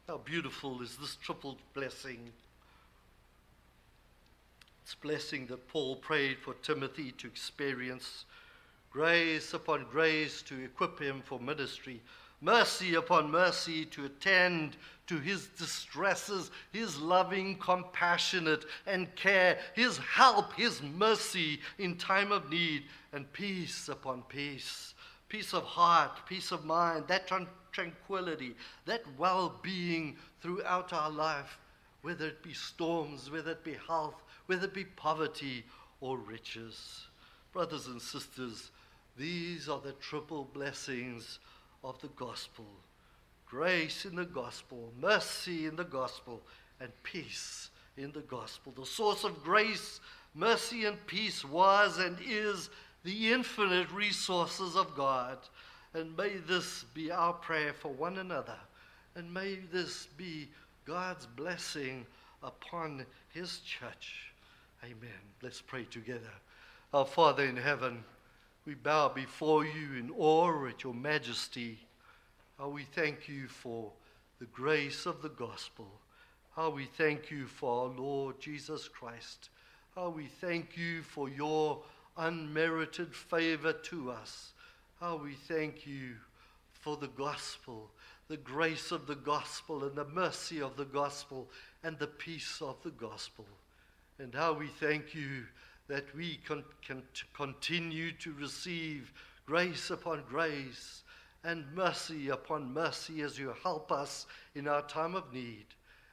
How 0.08 0.18
beautiful 0.18 0.82
is 0.82 0.98
this 0.98 1.16
triple 1.18 1.58
blessing? 1.74 2.32
It's 4.84 4.96
blessing 4.96 5.46
that 5.48 5.68
Paul 5.68 5.98
prayed 5.98 6.40
for 6.40 6.56
Timothy 6.56 7.12
to 7.20 7.28
experience 7.28 8.26
grace 8.90 9.54
upon 9.54 9.86
grace 9.92 10.42
to 10.42 10.64
equip 10.64 11.00
him 11.00 11.22
for 11.24 11.40
ministry 11.40 12.02
mercy 12.42 12.96
upon 12.96 13.32
mercy 13.32 13.86
to 13.86 14.06
attend 14.06 14.78
to 15.08 15.18
his 15.18 15.48
distresses, 15.48 16.52
his 16.72 17.00
loving, 17.00 17.58
compassionate, 17.58 18.66
and 18.86 19.14
care, 19.16 19.58
his 19.74 19.98
help, 19.98 20.54
his 20.54 20.82
mercy 20.84 21.60
in 21.80 21.98
time 21.98 22.32
of 22.32 22.50
need, 22.52 22.84
and 23.12 23.32
peace 23.34 23.90
upon 23.90 24.22
peace, 24.24 24.94
peace 25.28 25.54
of 25.54 25.64
heart, 25.64 26.12
peace 26.28 26.52
of 26.52 26.64
mind, 26.64 27.06
that 27.08 27.28
tranquility, 27.72 28.56
that 28.86 29.02
well 29.18 29.60
being 29.64 30.16
throughout 30.42 30.94
our 30.94 31.10
life, 31.10 31.58
whether 32.04 32.28
it 32.28 32.44
be 32.44 32.54
storms, 32.54 33.32
whether 33.32 33.52
it 33.52 33.64
be 33.64 33.78
health, 33.88 34.22
whether 34.46 34.66
it 34.66 34.74
be 34.74 34.86
poverty 34.86 35.66
or 36.02 36.18
riches. 36.20 37.08
Brothers 37.52 37.88
and 37.88 38.00
sisters, 38.00 38.70
these 39.18 39.68
are 39.68 39.80
the 39.80 39.94
triple 39.94 40.48
blessings 40.54 41.40
of 41.84 42.00
the 42.02 42.10
gospel 42.10 42.66
grace 43.50 44.06
in 44.06 44.16
the 44.16 44.26
gospel, 44.26 44.94
mercy 45.02 45.66
in 45.66 45.76
the 45.76 45.84
gospel, 45.84 46.42
and 46.80 46.92
peace 47.04 47.72
in 47.98 48.12
the 48.12 48.22
gospel. 48.22 48.72
The 48.76 48.86
source 48.86 49.24
of 49.24 49.44
grace, 49.44 50.00
mercy, 50.36 50.86
and 50.86 51.06
peace 51.08 51.44
was 51.44 51.98
and 51.98 52.18
is 52.26 52.70
the 53.04 53.34
infinite 53.34 53.92
resources 53.92 54.76
of 54.76 54.96
God. 54.96 55.38
And 55.94 56.16
may 56.16 56.36
this 56.48 56.86
be 56.94 57.12
our 57.12 57.34
prayer 57.34 57.74
for 57.74 57.92
one 57.92 58.20
another. 58.20 58.58
And 59.16 59.34
may 59.34 59.56
this 59.56 60.08
be 60.16 60.50
God's 60.86 61.26
blessing 61.26 62.06
upon 62.44 63.06
his 63.30 63.60
church. 63.60 64.32
Amen. 64.84 65.10
Let's 65.42 65.62
pray 65.62 65.86
together. 65.86 66.32
Our 66.94 67.06
Father 67.06 67.44
in 67.44 67.58
heaven, 67.58 68.04
we 68.70 68.76
bow 68.76 69.10
before 69.10 69.66
you 69.66 69.98
in 69.98 70.12
awe 70.16 70.68
at 70.68 70.84
your 70.84 70.94
majesty. 70.94 71.80
How 72.60 72.70
we 72.70 72.84
thank 72.84 73.28
you 73.28 73.48
for 73.48 73.92
the 74.40 74.46
grace 74.46 75.08
of 75.08 75.24
the 75.24 75.30
gospel. 75.30 75.88
How 76.56 76.70
we 76.70 76.86
thank 76.86 77.32
you 77.32 77.48
for 77.48 77.86
our 77.88 78.00
Lord 78.00 78.40
Jesus 78.40 78.88
Christ. 78.88 79.50
How 79.96 80.10
we 80.10 80.28
thank 80.40 80.78
you 80.78 81.02
for 81.02 81.30
your 81.30 81.82
unmerited 82.16 83.16
favor 83.16 83.74
to 83.74 84.12
us. 84.12 84.52
How 85.00 85.16
we 85.16 85.34
thank 85.34 85.88
you 85.88 86.18
for 86.72 86.96
the 86.96 87.08
gospel, 87.08 87.90
the 88.28 88.38
grace 88.38 88.92
of 88.92 89.08
the 89.08 89.16
gospel, 89.16 89.84
and 89.84 89.96
the 89.96 90.06
mercy 90.06 90.62
of 90.62 90.78
the 90.78 90.86
gospel, 90.86 91.50
and 91.84 91.98
the 91.98 92.06
peace 92.06 92.62
of 92.62 92.76
the 92.84 92.92
gospel. 92.92 93.48
And 94.20 94.36
how 94.36 94.54
we 94.54 94.68
thank 94.68 95.16
you 95.16 95.46
that 95.90 96.16
we 96.16 96.40
can, 96.48 96.64
can 96.86 97.02
continue 97.34 98.12
to 98.14 98.32
receive 98.34 99.12
grace 99.46 99.90
upon 99.90 100.24
grace 100.30 101.02
and 101.44 101.66
mercy 101.74 102.30
upon 102.30 102.72
mercy 102.74 103.22
as 103.22 103.40
you 103.40 103.54
help 103.64 103.92
us 103.92 104.28
in 104.56 104.68
our 104.68 104.84
time 104.84 105.16
of 105.16 105.34
need. 105.34 105.66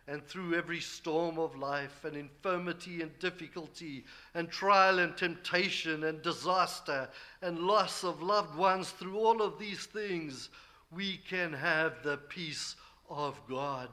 And 0.08 0.24
through 0.24 0.54
every 0.54 0.80
storm 0.80 1.38
of 1.38 1.56
life 1.56 2.04
and 2.04 2.16
infirmity 2.16 3.02
and 3.02 3.16
difficulty 3.18 4.04
and 4.34 4.48
trial 4.48 5.00
and 5.00 5.16
temptation 5.16 6.04
and 6.04 6.22
disaster 6.22 7.08
and 7.42 7.58
loss 7.58 8.04
of 8.04 8.22
loved 8.22 8.56
ones, 8.56 8.90
through 8.90 9.18
all 9.18 9.42
of 9.42 9.58
these 9.58 9.84
things, 9.84 10.48
we 10.92 11.20
can 11.28 11.52
have 11.52 12.02
the 12.02 12.16
peace 12.16 12.76
of 13.10 13.38
God 13.48 13.90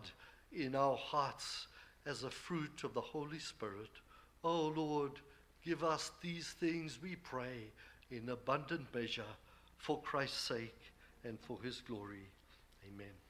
in 0.56 0.76
our 0.76 0.96
hearts 0.96 1.68
as 2.06 2.24
a 2.24 2.30
fruit 2.30 2.84
of 2.84 2.94
the 2.94 3.02
Holy 3.02 3.40
Spirit. 3.40 3.90
Oh 4.44 4.68
Lord, 4.68 5.14
Give 5.66 5.84
us 5.84 6.12
these 6.22 6.48
things, 6.48 7.00
we 7.02 7.16
pray, 7.16 7.72
in 8.12 8.30
abundant 8.30 8.94
measure 8.94 9.24
for 9.78 10.02
Christ's 10.02 10.40
sake 10.40 10.82
and 11.24 11.40
for 11.40 11.58
his 11.64 11.82
glory. 11.82 12.28
Amen. 12.88 13.23